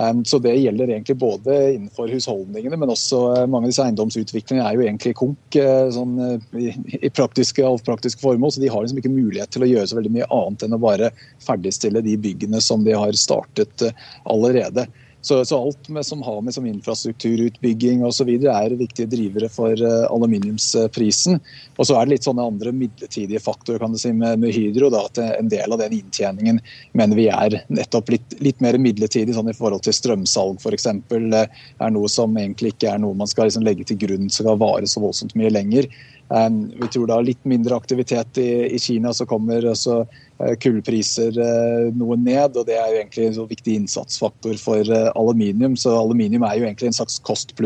Um, 0.00 0.24
så 0.24 0.38
Det 0.38 0.54
gjelder 0.56 0.88
egentlig 0.88 1.16
både 1.16 1.56
innenfor 1.74 2.08
husholdningene, 2.08 2.76
men 2.80 2.92
også 2.92 3.18
uh, 3.34 3.42
mange 3.44 3.68
av 3.68 3.72
disse 3.72 3.84
eiendomsutviklingene 3.84 4.64
er 4.64 4.78
jo 4.78 4.84
egentlig 4.86 5.12
konk 5.18 5.58
uh, 5.60 5.90
sånn, 5.92 6.14
uh, 6.16 6.56
i, 6.56 7.10
praktiske, 7.12 7.66
praktiske 7.84 8.22
formål. 8.22 8.54
Så 8.54 8.62
de 8.62 8.70
har 8.72 8.80
liksom 8.80 9.02
ikke 9.02 9.12
mulighet 9.12 9.52
til 9.52 9.66
å 9.66 9.68
gjøre 9.68 9.90
så 9.90 9.98
veldig 9.98 10.14
mye 10.14 10.30
annet 10.38 10.64
enn 10.64 10.78
å 10.78 10.80
bare 10.80 11.12
ferdigstille 11.44 12.04
de 12.06 12.16
byggene 12.16 12.62
som 12.64 12.86
de 12.86 12.96
har 12.96 13.18
startet 13.18 13.84
allerede. 14.24 14.86
Så, 15.20 15.42
så, 15.44 15.58
alt 15.60 15.90
med, 15.92 16.06
som 16.08 16.22
har 16.24 16.40
med 16.40 16.54
som 16.56 16.64
infrastrukturutbygging 16.64 18.00
osv. 18.08 18.30
er 18.40 18.76
viktige 18.80 19.10
drivere 19.12 19.50
for 19.52 19.76
aluminiumsprisen. 20.08 21.42
Og 21.80 21.88
så 21.88 21.96
er 21.96 22.04
det 22.04 22.18
litt 22.18 22.26
sånne 22.28 22.44
andre 22.44 22.74
midlertidige 22.76 23.40
faktorer 23.40 23.80
kan 23.80 23.94
du 23.94 23.98
si, 24.00 24.12
med, 24.12 24.42
med 24.42 24.52
Hydro. 24.52 24.90
Da, 24.92 25.06
at 25.08 25.20
en 25.24 25.48
del 25.48 25.72
av 25.72 25.80
den 25.80 25.96
inntjeningen 25.96 26.60
mener 26.92 27.16
vi 27.16 27.26
er 27.32 27.56
nettopp 27.72 28.12
litt, 28.12 28.36
litt 28.44 28.60
mer 28.60 28.76
midlertidig 28.76 29.32
sånn 29.36 29.48
i 29.48 29.56
forhold 29.56 29.86
til 29.86 29.96
strømsalg 29.96 30.60
f.eks. 30.60 30.90
Er 30.90 31.94
noe 31.94 32.12
som 32.12 32.36
egentlig 32.36 32.74
ikke 32.74 32.92
er 32.92 33.00
noe 33.00 33.16
man 33.16 33.30
skal 33.30 33.48
liksom, 33.48 33.64
legge 33.64 33.88
til 33.88 34.00
grunn 34.02 34.28
skal 34.28 34.60
vare 34.60 34.88
så 34.90 35.00
voldsomt 35.00 35.32
mye 35.40 35.52
lenger. 35.56 35.88
Um, 36.30 36.68
vi 36.78 36.86
tror 36.94 37.08
da 37.10 37.16
litt 37.26 37.40
mindre 37.48 37.74
aktivitet 37.74 38.38
i, 38.38 38.78
Kina, 38.78 39.10
så 39.16 39.24
kommer 39.26 39.64
også 39.66 39.96
uh, 40.04 40.52
kullpriser 40.62 41.34
uh, 41.34 41.88
noe 41.96 42.20
ned. 42.20 42.54
og 42.60 42.68
Det 42.68 42.76
er 42.76 42.92
jo 42.92 43.00
egentlig 43.00 43.26
en 43.26 43.48
viktig 43.50 43.78
innsatsfaktor 43.80 44.60
for 44.62 44.92
uh, 44.94 45.08
aluminium. 45.18 45.74
Så 45.80 45.96
aluminium 45.96 46.46
er 46.46 46.60
jo 46.60 46.68
egentlig 46.68 46.92
en 46.92 47.00
slags 47.00 47.18
kost 47.26 47.56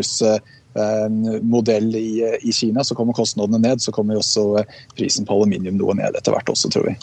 pluss-modell 0.74 1.96
i, 1.96 2.38
i, 2.42 2.52
Kina. 2.52 2.84
Så 2.84 2.94
kommer 2.94 3.12
kostnadene 3.12 3.58
ned, 3.58 3.82
så 3.82 3.92
kommer 3.92 4.16
også 4.16 4.64
prisen 4.96 5.26
på 5.26 5.34
aluminium 5.34 5.78
noe 5.78 5.94
ned 5.94 6.16
etter 6.16 6.34
hvert 6.34 6.48
også, 6.48 6.70
tror 6.70 6.90
vi. 6.90 6.96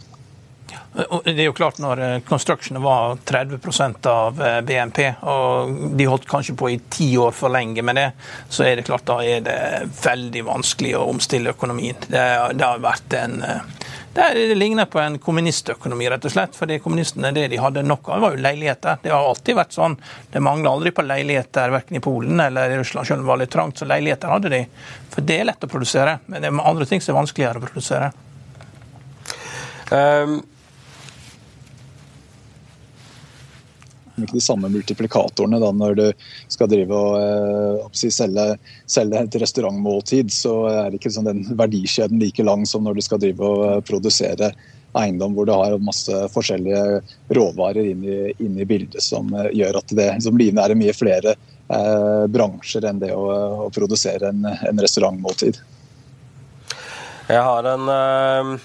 Det 0.91 1.37
er 1.39 1.45
jo 1.45 1.53
klart 1.55 1.77
Når 1.79 1.99
eh, 2.03 2.17
construction 2.27 2.81
var 2.83 3.15
30% 3.23 4.07
av 4.11 4.41
eh, 4.43 4.57
BNP, 4.67 4.99
og 5.23 5.95
de 5.95 6.07
holdt 6.07 6.27
kanskje 6.27 6.55
på 6.59 6.67
i 6.73 6.79
ti 6.91 7.13
år 7.19 7.31
for 7.35 7.51
lenge 7.53 7.83
med 7.83 7.95
det, 7.95 8.09
så 8.51 8.65
er 8.67 8.75
det 8.75 8.85
klart 8.89 9.07
da 9.07 9.21
er 9.23 9.43
det 9.45 9.57
veldig 10.03 10.43
vanskelig 10.49 10.97
å 10.99 11.05
omstille 11.13 11.55
økonomien. 11.55 11.95
Det, 12.11 12.25
det 12.59 12.67
har 12.67 12.83
vært 12.83 13.15
en 13.21 13.39
eh, 13.47 13.87
det, 14.13 14.55
ligner 14.55 14.85
på 14.85 14.99
en 14.99 15.17
kommunistøkonomi, 15.19 16.09
rett 16.09 16.25
og 16.25 16.31
slett. 16.33 16.55
fordi 16.55 16.79
kommunistene 16.83 17.31
det 17.31 17.47
de 17.47 17.59
hadde 17.61 17.83
nok 17.83 18.09
av, 18.09 18.21
var 18.21 18.35
jo 18.35 18.43
leiligheter. 18.43 18.97
Det 19.03 19.13
har 19.13 19.27
alltid 19.29 19.55
vært 19.55 19.75
sånn. 19.75 19.95
Det 20.31 20.43
mangla 20.43 20.73
aldri 20.75 20.91
på 20.91 21.05
leiligheter 21.05 21.71
verken 21.71 21.97
i 21.97 22.03
Polen 22.03 22.39
eller 22.39 22.71
i 22.71 22.79
Russland, 22.81 23.07
selv 23.07 23.21
om 23.21 23.25
det 23.25 23.31
var 23.31 23.41
litt 23.43 23.53
trangt. 23.53 23.79
Så 23.79 23.87
leiligheter 23.87 24.33
hadde 24.33 24.51
de. 24.51 24.65
For 25.13 25.27
det 25.27 25.39
er 25.39 25.47
lett 25.47 25.63
å 25.63 25.71
produsere. 25.71 26.17
Men 26.27 26.43
det 26.43 26.51
er 26.51 26.63
andre 26.73 26.89
ting 26.89 27.03
som 27.03 27.15
er 27.15 27.21
vanskeligere 27.21 27.61
å 27.61 27.67
produsere. 27.67 28.11
Um, 29.91 30.41
ikke 34.19 34.37
de 34.37 34.43
samme 34.43 34.69
multiplikatorene 34.71 35.59
da, 35.61 35.71
når 35.75 35.95
du 35.97 36.05
skal 36.51 36.69
drive 36.71 36.97
og 36.97 37.15
eh, 37.21 38.11
selge, 38.11 38.45
selge, 38.89 39.23
et 39.23 39.39
restaurantmåltid. 39.43 40.33
Så 40.33 40.55
er 40.71 40.97
ikke 40.97 41.11
sånn 41.13 41.29
den 41.29 41.41
verdikjeden 41.57 42.21
like 42.21 42.45
lang 42.45 42.67
som 42.69 42.85
når 42.85 42.99
du 42.99 43.05
skal 43.05 43.21
drive 43.23 43.47
og 43.47 43.65
eh, 43.69 43.81
produsere 43.87 44.51
eiendom 44.99 45.37
hvor 45.37 45.47
du 45.47 45.53
har 45.55 45.77
masse 45.79 46.15
forskjellige 46.33 46.99
råvarer 47.31 47.93
inn 47.93 48.03
i, 48.03 48.19
inn 48.43 48.57
i 48.59 48.67
bildet 48.67 49.03
som 49.03 49.31
eh, 49.33 49.51
gjør 49.61 49.79
at 49.79 49.95
det 49.95 50.09
som 50.25 50.39
livnærer 50.39 50.75
mye 50.79 50.95
flere 50.95 51.35
eh, 51.37 52.23
bransjer 52.27 52.89
enn 52.89 52.99
det 53.03 53.13
å, 53.15 53.27
å 53.67 53.69
produsere 53.73 54.33
en, 54.33 54.43
en 54.45 54.83
restaurantmåltid. 54.83 55.61
Jeg 57.31 57.43
har 57.47 57.67
en 57.71 57.91
øh 57.95 58.55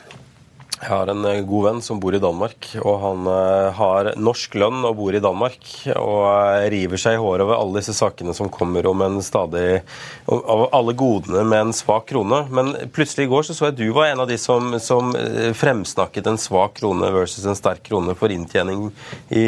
jeg 0.77 0.91
har 0.93 1.09
en 1.09 1.25
eh, 1.25 1.41
god 1.49 1.65
venn 1.65 1.79
som 1.81 2.01
bor 2.01 2.15
i 2.15 2.21
Danmark, 2.21 2.67
og 2.83 2.97
han 3.01 3.29
eh, 3.33 3.69
har 3.79 4.11
norsk 4.21 4.59
lønn 4.61 4.85
og 4.85 4.99
bor 4.99 5.17
i 5.17 5.23
Danmark. 5.25 5.63
Og 5.97 6.21
eh, 6.29 6.67
river 6.75 7.01
seg 7.01 7.17
i 7.17 7.21
håret 7.23 7.47
over 7.47 7.57
alle 7.57 7.81
disse 7.81 7.95
sakene 7.97 8.35
som 8.37 8.51
kommer 8.53 8.85
om 8.91 9.05
en 9.07 9.19
stadig 9.25 9.81
Av 10.27 10.67
alle 10.75 10.93
godene 10.99 11.45
med 11.47 11.69
en 11.69 11.75
svak 11.77 12.09
krone. 12.11 12.43
Men 12.53 12.75
plutselig 12.93 13.25
i 13.25 13.31
går 13.31 13.47
så, 13.47 13.57
så 13.57 13.71
jeg 13.71 13.79
du 13.79 13.87
var 13.97 14.11
en 14.11 14.25
av 14.25 14.29
de 14.29 14.37
som, 14.41 14.75
som 14.83 15.15
fremsnakket 15.57 16.27
en 16.29 16.41
svak 16.41 16.77
krone 16.81 17.09
versus 17.15 17.47
en 17.47 17.57
sterk 17.57 17.85
krone 17.87 18.17
for 18.19 18.35
inntjening 18.35 18.91
i, 19.31 19.47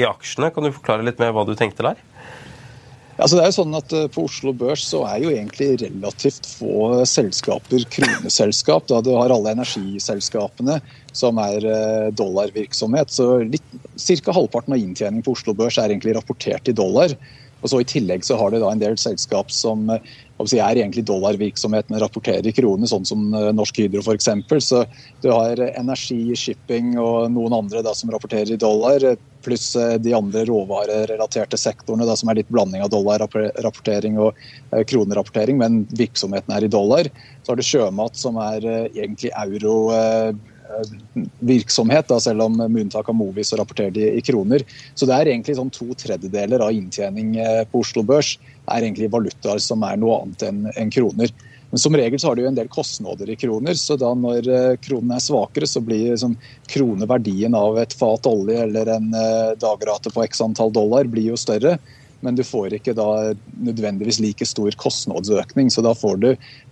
i 0.00 0.06
aksjene. 0.06 0.52
Kan 0.54 0.64
du 0.64 0.72
forklare 0.72 1.04
litt 1.04 1.20
mer 1.20 1.34
hva 1.36 1.44
du 1.48 1.56
tenkte 1.58 1.84
der? 1.90 2.00
Altså 3.20 3.36
det 3.36 3.42
er 3.42 3.50
jo 3.50 3.56
sånn 3.58 3.76
at 3.76 3.92
eh, 3.96 4.06
På 4.12 4.24
Oslo 4.28 4.52
Børs 4.56 4.84
så 4.88 5.02
er 5.08 5.24
jo 5.24 5.32
egentlig 5.32 5.74
relativt 5.82 6.48
få 6.48 7.02
selskaper 7.08 7.84
kroneselskap. 7.92 8.88
da 8.88 9.00
Du 9.04 9.12
har 9.16 9.32
alle 9.34 9.52
energiselskapene 9.56 10.78
som 11.16 11.40
er 11.42 11.66
eh, 11.66 12.08
dollarvirksomhet. 12.16 13.12
så 13.12 13.42
Ca. 13.44 14.32
halvparten 14.32 14.74
av 14.76 14.80
inntjening 14.80 15.24
på 15.26 15.36
Oslo 15.36 15.54
Børs 15.56 15.78
er 15.78 15.92
egentlig 15.92 16.16
rapportert 16.16 16.68
i 16.68 16.76
dollar. 16.76 17.14
Og 17.60 17.68
så 17.68 17.82
I 17.82 17.88
tillegg 17.88 18.24
så 18.24 18.38
har 18.40 18.50
du 18.50 18.60
da 18.62 18.70
en 18.72 18.80
del 18.80 18.96
selskap 18.96 19.50
som 19.52 19.90
si, 20.48 20.56
er 20.56 20.78
egentlig 20.80 21.04
dollarvirksomhet, 21.04 21.90
men 21.92 22.00
rapporterer 22.00 22.46
i 22.48 22.54
kroner, 22.56 22.88
sånn 22.88 23.04
som 23.04 23.26
Norsk 23.52 23.82
Hydro 23.82 24.00
f.eks. 24.00 24.30
Så 24.64 24.86
du 25.20 25.28
har 25.28 25.60
energi, 25.68 26.22
shipping 26.40 26.94
og 26.96 27.28
noen 27.34 27.58
andre 27.58 27.82
da 27.84 27.92
som 27.92 28.08
rapporterer 28.14 28.54
i 28.54 28.60
dollar 28.60 29.04
pluss 29.44 29.74
eh, 29.76 29.96
de 30.02 30.14
andre 30.16 30.44
råvarerelaterte 30.48 31.58
sektorene 31.60 32.06
da, 32.08 32.16
som 32.18 32.30
er 32.30 32.40
litt 32.40 32.52
blanding 32.52 32.84
av 32.84 32.92
dollarrapportering 32.92 34.18
og 34.20 34.38
eh, 34.72 34.84
kronerapportering, 34.88 35.58
men 35.60 35.82
virksomheten 35.96 36.54
er 36.56 36.66
i 36.66 36.72
dollar. 36.72 37.10
Så 37.42 37.52
har 37.52 37.60
du 37.60 37.66
sjømat 37.66 38.18
som 38.20 38.40
er 38.42 38.66
eh, 38.66 38.86
egentlig 39.04 39.34
euro 39.34 39.76
virksomhet, 41.42 42.06
da, 42.06 42.20
selv 42.22 42.44
om 42.44 42.54
med 42.60 42.76
unntak 42.84 43.08
av 43.10 43.16
Movi 43.18 43.42
rapporterer 43.58 43.90
de 43.90 44.04
i 44.14 44.20
kroner. 44.22 44.62
Så 44.94 45.08
det 45.08 45.16
er 45.16 45.32
egentlig 45.32 45.56
sånn 45.58 45.72
to 45.74 45.88
tredjedeler 45.98 46.62
av 46.62 46.70
inntjening 46.70 47.32
på 47.72 47.80
Oslo 47.82 48.04
Børs 48.06 48.36
er 48.70 48.86
egentlig 48.86 49.10
valutaer 49.10 49.58
som 49.58 49.82
er 49.82 49.98
noe 49.98 50.20
annet 50.22 50.44
enn 50.46 50.68
en 50.70 50.92
kroner. 50.94 51.34
Men 51.70 51.78
som 51.78 51.96
regel 51.96 52.18
så 52.18 52.28
har 52.28 52.36
du 52.36 52.42
jo 52.42 52.50
en 52.50 52.58
del 52.58 52.68
kostnader 52.68 53.30
i 53.30 53.36
kroner, 53.38 53.78
så 53.78 53.96
da 53.98 54.10
når 54.18 54.50
eh, 54.50 54.76
kronen 54.82 55.14
er 55.14 55.22
svakere, 55.22 55.68
så 55.70 55.82
blir 55.84 56.18
sånn 56.18 56.34
kroneverdien 56.70 57.54
av 57.54 57.78
et 57.78 57.94
fat 57.94 58.26
olje 58.26 58.58
eller 58.64 58.90
en 58.96 59.14
eh, 59.14 59.54
dagrate 59.60 60.10
på 60.10 60.24
x 60.26 60.42
antall 60.42 60.74
dollar 60.74 61.10
blir 61.10 61.30
jo 61.30 61.38
større. 61.38 61.78
Men 62.20 62.36
du 62.36 62.42
får 62.44 62.74
ikke 62.76 62.92
da 62.92 63.32
nødvendigvis 63.64 64.18
like 64.20 64.44
stor 64.44 64.74
kostnadsøkning. 64.76 65.70
Så 65.72 65.80
da 65.80 65.94
får 65.96 66.18
du 66.20 66.26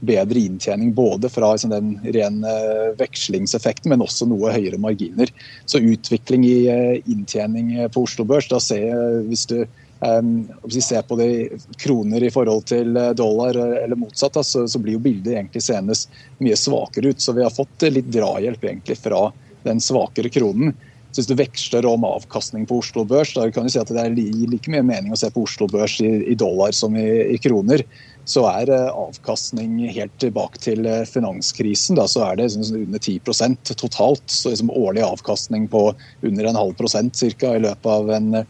bedre 0.04 0.42
inntjening 0.42 0.90
både 0.92 1.30
fra 1.32 1.54
liksom, 1.54 1.72
den 1.72 1.94
rene 2.04 2.52
eh, 2.52 2.90
vekslingseffekten, 2.98 3.94
men 3.94 4.04
også 4.04 4.28
noe 4.28 4.52
høyere 4.52 4.82
marginer. 4.82 5.30
Så 5.64 5.80
utvikling 5.80 6.44
i 6.44 6.58
inntjening 7.06 7.76
på 7.94 8.04
Oslo 8.04 8.26
Børs, 8.28 8.50
da 8.50 8.60
ser 8.60 8.90
jeg 8.90 9.28
hvis 9.30 9.46
du 9.48 9.62
hvis 9.98 10.76
vi 10.76 10.80
ser 10.80 11.02
på 11.02 11.16
det 11.18 11.58
kroner 11.76 12.22
i 12.22 12.30
forhold 12.30 12.68
til 12.70 12.96
eh, 12.96 13.14
dollar, 13.18 13.56
eh, 13.58 13.84
eller 13.84 13.98
motsatt, 13.98 14.38
så, 14.46 14.66
blir 14.78 14.94
jo 14.94 15.02
bildet 15.02 15.34
egentlig 15.34 15.64
senest 15.64 16.12
mye 16.38 16.58
svakere 16.58 17.10
ut. 17.10 17.22
Så 17.22 17.34
vi 17.34 17.42
har 17.42 17.54
fått 17.54 17.82
eh, 17.82 17.94
litt 17.96 18.12
drahjelp 18.14 18.62
egentlig 18.62 18.98
fra 19.00 19.28
den 19.66 19.82
svakere 19.82 20.30
kronen. 20.30 20.76
Så 21.10 21.22
Hvis 21.22 21.30
du 21.30 21.34
veksler 21.40 21.88
om 21.88 22.04
avkastning 22.06 22.68
på 22.68 22.78
Oslo 22.78 23.02
Børs, 23.08 23.32
da 23.34 23.48
kan 23.50 23.66
du 23.66 23.72
si 23.72 23.80
at 23.80 23.90
det 23.90 24.06
gir 24.20 24.52
like 24.52 24.70
mye 24.70 24.84
mening 24.86 25.14
å 25.14 25.18
se 25.18 25.32
på 25.34 25.42
Oslo 25.48 25.66
Børs 25.72 25.96
i, 26.04 26.36
dollar 26.38 26.76
som 26.76 26.94
i, 27.00 27.34
kroner. 27.42 27.82
Så 28.28 28.44
er 28.44 28.70
avkastning 28.92 29.80
helt 29.88 30.12
tilbake 30.20 30.60
til 30.60 30.84
finanskrisen. 31.08 31.96
Da, 31.96 32.04
så 32.06 32.26
er 32.26 32.38
det 32.38 32.50
under 32.60 33.00
10% 33.00 33.72
totalt. 33.72 34.26
Så 34.28 34.52
liksom 34.52 34.70
årlig 34.70 35.02
avkastning 35.08 35.64
på 35.72 35.88
under 36.28 36.50
en 36.52 36.60
halv 36.60 36.76
prosent 36.76 37.16
cirka, 37.16 37.56
i 37.56 37.64
løpet 37.64 37.88
av 37.88 38.12
en 38.12 38.44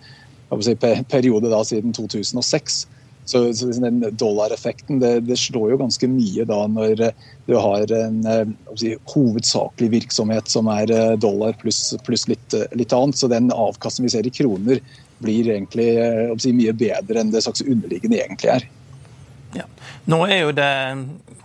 si, 0.65 0.77
periode 1.11 1.51
da, 1.53 1.65
siden 1.65 1.93
2006. 1.97 2.87
Så, 3.29 3.55
så 3.55 3.67
liksom 3.67 3.85
den 3.85 4.17
dollareffekten 4.17 5.03
det, 5.03 5.21
det, 5.29 5.37
slår 5.37 5.75
jo 5.75 5.81
ganske 5.83 6.09
mye 6.09 6.47
da 6.49 6.63
når 6.73 7.03
eh, 7.05 7.27
du 7.45 7.59
har 7.61 7.93
en 7.93 8.23
eh, 8.25 8.55
si, 8.81 8.95
hovedsakelig 9.13 9.91
virksomhet 9.99 10.49
som 10.49 10.71
er 10.73 10.89
eh, 10.95 11.13
dollar 11.21 11.53
pluss 11.61 11.93
plus 12.07 12.25
litt, 12.31 12.57
litt, 12.73 12.95
annet. 12.97 13.21
Så 13.21 13.29
den 13.29 13.51
avkastningen 13.53 14.09
vi 14.09 14.15
ser 14.17 14.31
i 14.31 14.33
kroner 14.33 14.81
blir 15.21 15.51
egentlig 15.53 15.91
si, 16.41 16.55
mye 16.57 16.73
bedre 16.73 17.21
enn 17.21 17.35
det 17.35 17.45
slags 17.45 17.67
underliggende 17.67 18.23
egentlig 18.23 18.55
er. 18.55 18.69
Ja. 19.53 19.65
Nå 20.05 20.27
er 20.27 20.43
jo 20.43 20.53
det 20.53 20.71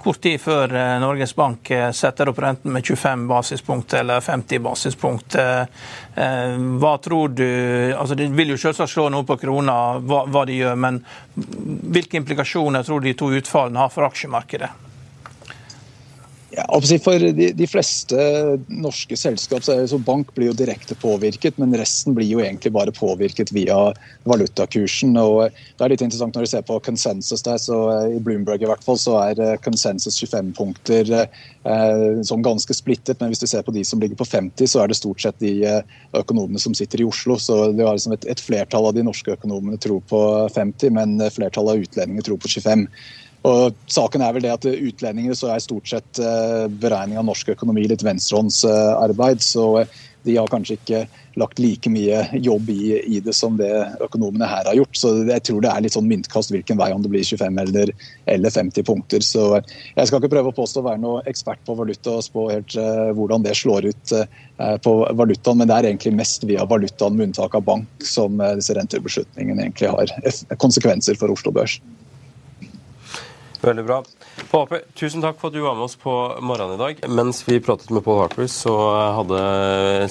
kort 0.03 0.19
tid 0.21 0.41
før 0.41 0.73
eh, 0.75 0.97
Norges 0.99 1.35
Bank 1.35 1.71
eh, 1.71 1.89
setter 1.95 2.29
opp 2.31 2.41
renten 2.43 2.73
med 2.75 2.85
25 2.85 3.27
basispunkt 3.27 3.93
eller 3.95 4.21
50 4.21 4.59
basispunkt. 4.63 5.35
Eh, 5.35 5.63
hva 6.83 6.93
tror 7.03 7.31
du 7.33 7.47
altså 7.95 8.15
Det 8.15 8.27
vil 8.35 8.53
jo 8.53 8.59
selvsagt 8.59 8.91
slå 8.91 9.07
noe 9.13 9.25
på 9.27 9.39
krona 9.41 9.77
hva, 10.03 10.25
hva 10.27 10.43
de 10.49 10.59
gjør, 10.59 10.75
men 10.75 10.99
hvilke 11.33 12.19
implikasjoner 12.19 12.83
tror 12.83 13.01
du 13.01 13.09
de 13.09 13.15
to 13.17 13.31
utfallene 13.39 13.79
har 13.79 13.93
for 13.93 14.07
aksjemarkedet? 14.09 14.69
Ja, 16.53 16.65
for 17.01 17.17
de, 17.33 17.47
de, 17.57 17.65
fleste 17.65 18.17
norske 18.69 19.17
selskap 19.17 19.63
så 19.65 19.73
er 19.73 19.87
så 19.89 19.97
bank 19.97 20.35
blir 20.35 20.51
jo 20.51 20.57
direkte 20.57 20.93
påvirket, 21.01 21.57
men 21.57 21.73
resten 21.79 22.13
blir 22.13 22.29
jo 22.29 22.43
egentlig 22.43 22.69
bare 22.75 22.93
påvirket 22.93 23.49
via 23.55 23.77
valutakursen. 24.29 25.15
og 25.17 25.47
Det 25.49 25.81
er 25.81 25.93
litt 25.95 26.03
interessant 26.05 26.37
når 26.37 26.45
du 26.45 26.51
ser 26.51 26.65
på 26.67 26.77
konsensus 26.85 27.41
der, 27.47 27.57
så 27.57 27.79
i 28.05 28.21
Bloomberg 28.21 28.61
i 28.61 28.69
hvert 28.69 28.85
fall, 28.85 29.01
så 29.01 29.15
er 29.23 29.57
konsensus 29.65 30.19
25 30.21 30.53
punkter 30.59 31.09
eh, 31.23 32.21
som 32.21 32.45
ganske 32.45 32.77
splittet. 32.77 33.17
Men 33.17 33.33
hvis 33.33 33.41
du 33.41 33.47
ser 33.49 33.65
på 33.65 33.73
de 33.73 33.81
som 33.87 34.03
ligger 34.03 34.21
på 34.21 34.29
50, 34.29 34.69
så 34.69 34.83
er 34.83 34.93
det 34.93 34.99
stort 35.01 35.25
sett 35.25 35.41
de 35.41 35.55
eh, 35.65 35.97
økonomene 36.21 36.61
som 36.61 36.77
sitter 36.77 37.01
i 37.01 37.09
Oslo. 37.09 37.39
Så 37.41 37.71
det 37.73 37.81
var 37.81 37.97
liksom 37.97 38.13
et, 38.13 38.29
et 38.29 38.45
flertall 38.45 38.91
av 38.91 38.93
de 38.93 39.07
norske 39.09 39.33
økonomene 39.33 39.81
tror 39.81 40.05
på 40.05 40.23
50, 40.53 40.93
men 41.01 41.17
flertallet 41.33 41.79
av 41.79 41.89
utlendinger 41.89 42.29
tror 42.29 42.43
på 42.45 42.53
25. 42.59 42.85
Og 43.43 43.75
saken 43.91 44.23
er 44.23 44.35
vel 44.35 44.45
det 44.45 44.53
at 44.53 44.67
Utlendinger 44.71 45.35
så 45.35 45.51
er 45.51 45.63
stort 45.63 45.89
sett 45.91 46.21
eh, 46.23 46.65
beregning 46.79 47.19
av 47.19 47.27
norsk 47.27 47.51
økonomi 47.57 47.83
litt 47.91 48.05
venstrehåndsarbeid. 48.05 49.43
Så 49.43 49.83
de 50.23 50.37
har 50.37 50.47
kanskje 50.47 50.77
ikke 50.77 51.01
lagt 51.39 51.59
like 51.59 51.89
mye 51.91 52.21
jobb 52.45 52.69
i, 52.71 52.93
i, 53.01 53.19
det 53.23 53.33
som 53.35 53.57
det 53.59 53.71
økonomene 54.05 54.47
her 54.47 54.69
har 54.69 54.77
gjort. 54.77 54.95
Så 54.95 55.11
jeg 55.27 55.43
tror 55.43 55.63
det 55.63 55.71
er 55.71 55.83
litt 55.83 55.95
sånn 55.95 56.07
myntkast 56.07 56.53
hvilken 56.53 56.79
vei 56.79 56.91
om 56.95 57.03
det 57.03 57.11
blir 57.11 57.25
25 57.27 57.59
eller, 57.65 57.91
eller 58.31 58.53
50 58.53 58.87
punkter. 58.87 59.25
Så 59.25 59.47
jeg 59.57 60.07
skal 60.07 60.21
ikke 60.21 60.31
prøve 60.35 60.53
å 60.53 60.55
påstå 60.55 60.79
å 60.79 60.87
være 60.87 61.03
noe 61.03 61.25
ekspert 61.29 61.63
på 61.67 61.75
valuta 61.79 62.17
og 62.19 62.23
spå 62.23 62.47
helt 62.53 62.77
uh, 62.79 63.09
hvordan 63.17 63.43
det 63.43 63.57
slår 63.59 63.89
ut 63.89 64.15
uh, 64.15 64.77
på 64.85 64.95
valutaen, 65.19 65.59
men 65.59 65.71
det 65.71 65.79
er 65.79 65.89
egentlig 65.91 66.15
mest 66.21 66.47
via 66.47 66.63
valutaen 66.69 67.17
med 67.17 67.31
unntak 67.31 67.59
av 67.59 67.67
bank 67.67 68.07
som 68.07 68.39
uh, 68.39 68.53
disse 68.59 68.77
rentebeslutningene 68.77 69.67
egentlig 69.67 69.91
har 69.91 70.55
konsekvenser 70.63 71.19
for 71.19 71.33
Oslo 71.33 71.51
Børs. 71.55 71.81
Veldig 73.63 73.83
bra. 73.87 74.01
Paul 74.51 74.65
Harper, 74.65 74.81
tusen 74.99 75.23
takk 75.23 75.37
for 75.39 75.47
at 75.47 75.55
du 75.55 75.61
var 75.63 75.77
med 75.77 75.85
oss 75.85 75.95
på 75.95 76.11
morgenen 76.43 76.75
i 76.75 76.81
dag. 76.81 76.97
Mens 77.07 77.39
vi 77.47 77.61
pratet 77.63 77.93
med 77.95 78.03
Paul 78.03 78.19
Harper, 78.19 78.49
så 78.51 78.73
hadde 79.15 79.39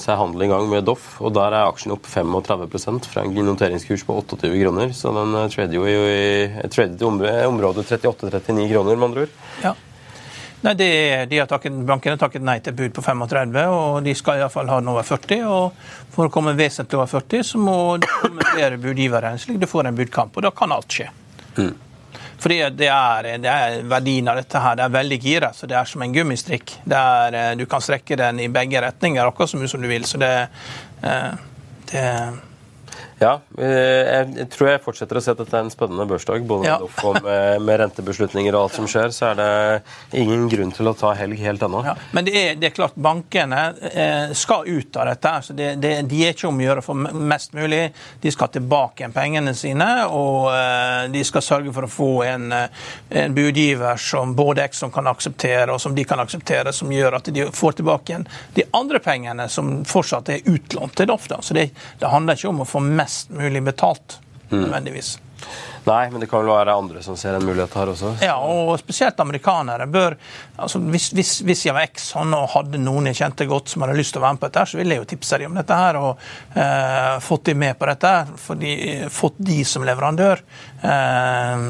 seg 0.01 0.17
handel 0.17 0.47
i 0.47 0.49
gang 0.49 0.65
med 0.71 0.87
Doff. 0.89 1.19
og 1.21 1.35
Der 1.37 1.53
er 1.53 1.67
aksjen 1.67 1.93
opp 1.93 2.09
35 2.09 3.05
fra 3.13 3.21
en 3.21 3.37
noteringskurs 3.45 4.05
på 4.07 4.17
28 4.23 4.49
kroner. 4.57 4.95
Så 4.97 5.13
den 5.13 5.37
eh, 5.37 5.49
trader 5.53 5.77
jo 5.77 5.85
i 5.85 6.67
trader 6.73 7.29
i 7.29 7.45
området 7.45 7.85
38-39 7.91 8.69
kroner, 8.73 8.97
med 8.97 9.09
andre 9.11 9.27
ord. 9.27 9.37
Ja. 9.61 9.75
Nei, 10.63 10.73
det, 10.79 10.89
de 11.29 11.43
har 11.43 11.47
takket, 11.51 11.77
Bankene 11.85 12.15
har 12.15 12.21
takket 12.23 12.43
nei 12.47 12.57
til 12.63 12.73
bud 12.77 12.93
på 12.95 13.05
35, 13.05 13.63
og 13.69 13.97
de 14.05 14.13
skal 14.15 14.41
iallfall 14.41 14.69
ha 14.71 14.81
den 14.81 14.93
over 14.95 15.05
40. 15.05 15.41
og 15.45 16.13
For 16.15 16.25
å 16.25 16.33
komme 16.33 16.57
vesentlig 16.57 16.97
over 16.97 17.11
40, 17.19 17.49
så 17.53 17.61
må 17.61 17.79
det 18.01 18.09
komme 18.09 18.53
flere 18.55 18.81
budgivere, 18.81 19.35
slik 19.37 19.61
du 19.61 19.69
får 19.69 19.91
en 19.91 19.97
budkamp. 19.99 20.39
og 20.39 20.47
Da 20.47 20.55
kan 20.55 20.73
alt 20.73 20.89
skje. 20.89 21.11
Mm. 21.59 21.73
Fordi 22.41 22.59
det 22.75 22.89
er, 22.91 23.29
det 23.41 23.49
er, 23.49 23.81
verdien 23.87 24.27
av 24.31 24.39
dette 24.39 24.61
her. 24.63 24.77
Det 24.79 24.85
er 24.85 24.95
veldig 24.97 25.19
gira, 25.23 25.51
så 25.55 25.69
det 25.69 25.77
er 25.79 25.89
som 25.89 26.03
en 26.03 26.15
gummistrikk. 26.15 26.77
Er, 26.89 27.37
eh, 27.39 27.51
du 27.59 27.65
kan 27.69 27.83
strekke 27.83 28.17
den 28.19 28.41
i 28.43 28.49
begge 28.51 28.81
retninger 28.83 29.25
akkurat 29.25 29.53
så 29.53 29.61
mye 29.61 29.71
som 29.71 29.83
du 29.83 29.89
vil. 29.91 30.07
Så 30.07 30.19
det, 30.21 30.33
eh, 31.03 31.31
det 31.91 32.07
ja, 33.23 33.33
eh, 33.57 34.23
jeg 34.35 34.47
tror 34.51 34.69
jeg 34.69 34.81
fortsetter 34.83 35.19
å 35.19 35.21
se 35.23 35.33
at 35.33 35.39
dette 35.39 35.55
er 35.55 35.63
en 35.65 35.71
spennende 35.71 36.05
børsdag. 36.09 36.43
Både 36.47 36.67
ja. 36.67 36.77
med, 37.23 37.61
med, 37.63 37.77
rentebeslutninger 37.83 38.55
og 38.55 38.67
alt 38.67 38.77
som 38.77 38.87
skjer, 38.89 39.13
så 39.15 39.29
er 39.31 39.39
det 39.39 40.19
ingen 40.19 40.45
grunn 40.51 40.73
til 40.75 40.89
å 40.91 40.95
ta 40.97 41.13
helg 41.17 41.39
helt 41.39 41.63
ennå. 41.63 41.83
Ja, 41.87 41.95
men 42.15 42.27
det 42.27 42.33
er, 42.39 42.57
det 42.59 42.69
er, 42.69 42.75
klart, 42.75 42.97
bankene 42.99 43.61
eh, 43.89 44.33
skal 44.37 44.67
ut 44.67 44.99
av 44.99 45.07
dette. 45.11 45.33
så 45.47 45.55
det, 45.57 45.69
det, 45.83 45.93
De 46.09 46.23
er 46.25 46.35
ikke 46.35 46.49
om 46.49 46.59
å 46.59 46.65
gjøre 46.65 46.83
for 46.85 46.99
mest 47.33 47.55
mulig. 47.55 47.83
De 48.23 48.33
skal 48.33 48.51
tilbake 48.57 49.03
igjen 49.03 49.15
pengene 49.15 49.55
sine, 49.57 49.89
og 50.11 50.51
eh, 50.51 51.07
de 51.13 51.23
skal 51.27 51.45
sørge 51.45 51.73
for 51.75 51.87
å 51.87 51.91
få 51.91 52.11
en, 52.27 52.49
en 52.51 53.37
budgiver 53.37 54.01
som 54.01 54.35
både 54.35 54.67
Exxon 54.67 54.91
kan 54.93 55.07
akseptere, 55.11 55.71
og 55.71 55.81
som 55.81 55.95
de 55.95 56.05
kan 56.07 56.19
akseptere, 56.23 56.75
som 56.75 56.91
gjør 56.91 57.19
at 57.21 57.31
de 57.33 57.47
får 57.55 57.79
tilbake 57.79 58.11
igjen 58.11 58.27
de 58.57 58.67
andre 58.75 58.99
pengene 59.03 59.47
som 59.51 59.71
fortsatt 59.87 60.33
er 60.33 60.45
utlånt 60.49 60.95
til 60.97 61.07
Doff. 61.09 61.29
Så 61.41 61.55
det, 61.55 61.69
det 61.99 62.11
handler 62.11 62.37
ikke 62.37 62.51
om 62.51 62.63
å 62.65 62.67
få 62.67 62.81
mest 62.83 63.12
mest 63.13 63.29
mulig 63.29 63.63
betalt, 63.63 64.19
mm. 64.49 64.73
Nei, 65.83 66.03
men 66.11 66.21
det 66.23 66.29
kan 66.31 66.43
vel 66.43 66.53
være 66.53 66.75
andre 66.79 67.01
som 67.03 67.17
ser 67.19 67.35
en 67.35 67.43
mulighet 67.43 67.73
her 67.75 67.91
også? 67.91 68.13
Ja, 68.23 68.37
og 68.39 68.77
spesielt 68.79 69.19
amerikanere 69.19 69.87
bør 69.91 70.15
altså 70.63 70.79
Hvis, 70.79 71.09
hvis, 71.11 71.33
hvis 71.43 71.65
jeg 71.65 71.75
var 71.75 71.87
Exxon 71.89 72.33
og 72.37 72.51
hadde 72.53 72.79
noen 72.79 73.09
jeg 73.09 73.19
kjente 73.19 73.47
godt 73.49 73.73
som 73.73 73.83
hadde 73.83 73.97
lyst 73.97 74.15
til 74.15 74.21
å 74.21 74.25
være 74.25 74.37
med 74.37 74.43
på 74.43 74.49
dette, 74.51 74.65
så 74.69 74.79
ville 74.79 74.95
jeg 74.95 75.03
jo 75.03 75.09
tipse 75.11 75.39
dem 75.41 75.51
om 75.51 75.59
dette 75.59 75.79
her 75.79 75.99
og 75.99 76.27
eh, 76.55 77.15
fått 77.25 77.49
dem 77.49 77.59
med 77.65 77.79
på 77.79 77.89
dette. 77.89 78.13
Fordi, 78.45 78.75
fått 79.11 79.41
de 79.43 79.59
som 79.67 79.83
leverandør. 79.87 80.43
Eh, 80.87 81.65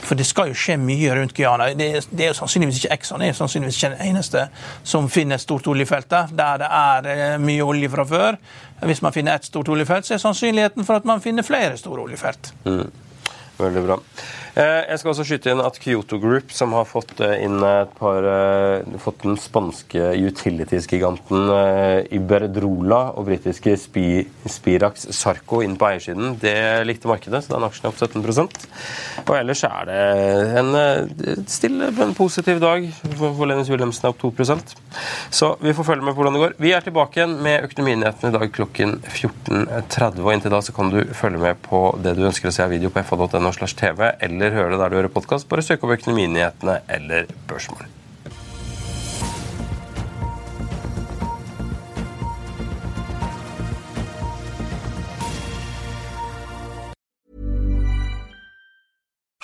for 0.00 0.18
det 0.18 0.24
skal 0.24 0.50
jo 0.50 0.56
skje 0.56 0.76
mye 0.80 1.14
rundt 1.16 1.34
Guyana. 1.36 1.70
Det, 1.76 1.90
det 2.10 2.24
er 2.24 2.32
jo 2.32 2.38
sannsynligvis 2.40 2.80
ikke 2.80 2.96
Exxon 2.96 3.24
er 3.24 3.36
sannsynligvis 3.36 3.78
ikke 3.78 3.92
den 3.94 4.08
eneste 4.10 4.46
som 4.82 5.08
finner 5.12 5.38
et 5.38 5.44
stort 5.44 5.68
oljefelt 5.70 6.10
der, 6.10 6.32
der 6.36 6.62
det 6.62 6.70
er 6.70 7.10
eh, 7.14 7.36
mye 7.42 7.66
olje 7.66 7.90
fra 7.92 8.06
før. 8.08 8.40
Hvis 8.88 9.02
man 9.04 9.12
finner 9.12 9.36
ett 9.36 9.44
stort 9.44 9.68
oljefelt, 9.68 10.08
så 10.08 10.16
er 10.16 10.22
sannsynligheten 10.22 10.86
for 10.88 11.00
at 11.00 11.08
man 11.08 11.20
finner 11.20 11.44
flere 11.46 11.76
store 11.76 12.06
oljefelt. 12.08 12.52
Mm. 12.64 12.89
Veldig 13.60 13.82
bra. 13.84 13.98
Eh, 14.58 14.82
jeg 14.88 14.98
skal 14.98 15.12
også 15.12 15.24
skyte 15.28 15.52
inn 15.52 15.62
at 15.62 15.76
Kyoto 15.78 16.18
Group, 16.18 16.50
som 16.54 16.72
har 16.74 16.86
fått 16.88 17.20
eh, 17.22 17.36
inn 17.44 17.60
et 17.62 17.92
par 17.98 18.26
eh, 18.26 18.96
fått 18.98 19.22
den 19.22 19.38
spanske 19.38 20.10
utilities-giganten 20.18 21.52
Iberdrola 22.14 23.00
og 23.18 23.28
britiske 23.28 23.76
Spirax 23.78 25.06
Sarco 25.14 25.60
inn 25.62 25.76
på 25.78 25.86
eiersiden, 25.90 26.34
det 26.42 26.56
likte 26.88 27.10
markedet, 27.10 27.44
så 27.44 27.54
den 27.54 27.66
aksjen 27.68 27.86
er 27.86 27.92
opp 27.92 28.00
17% 28.00 28.66
Og 29.26 29.32
ellers 29.36 29.62
er 29.68 29.88
det 29.88 30.00
en 30.60 30.72
stille, 31.50 31.90
men 31.96 32.16
positiv 32.18 32.60
dag. 32.62 32.86
Lennis 33.50 33.70
Wilhelmsen 33.70 34.06
er 34.06 34.12
opp 34.12 34.20
2% 34.22 34.74
Så 35.34 35.52
vi 35.62 35.72
får 35.76 35.86
følge 35.86 36.04
med 36.04 36.14
på 36.14 36.20
hvordan 36.20 36.36
det 36.36 36.42
går. 36.42 36.56
Vi 36.62 36.74
er 36.76 36.84
tilbake 36.84 37.20
igjen 37.20 37.36
med 37.44 37.66
Økonominyhetene 37.68 38.32
i 38.32 38.36
dag 38.36 38.52
klokken 38.54 38.96
14.30. 39.06 40.20
Og 40.24 40.32
inntil 40.34 40.54
da 40.54 40.60
så 40.64 40.74
kan 40.76 40.92
du 40.92 41.00
følge 41.16 41.40
med 41.42 41.60
på 41.64 41.82
det 42.02 42.16
du 42.18 42.24
ønsker 42.28 42.50
å 42.50 42.54
se 42.54 42.64
av 42.66 42.74
video 42.74 42.92
på 42.94 43.04
fa.no 43.06 43.54
slash 43.56 43.78
tv. 43.80 44.12
eller 44.20 44.39
eller 44.40 44.56
høre 44.56 44.72
det 44.72 44.80
der 44.80 44.92
du 44.92 44.96
hører 44.96 45.12
podkast. 45.12 45.48
Bare 45.50 45.64
søk 45.64 45.82
opp 45.84 45.92
Økonominyhetene 45.98 46.80
eller 46.88 47.28
Børsmorgen. 47.50 47.99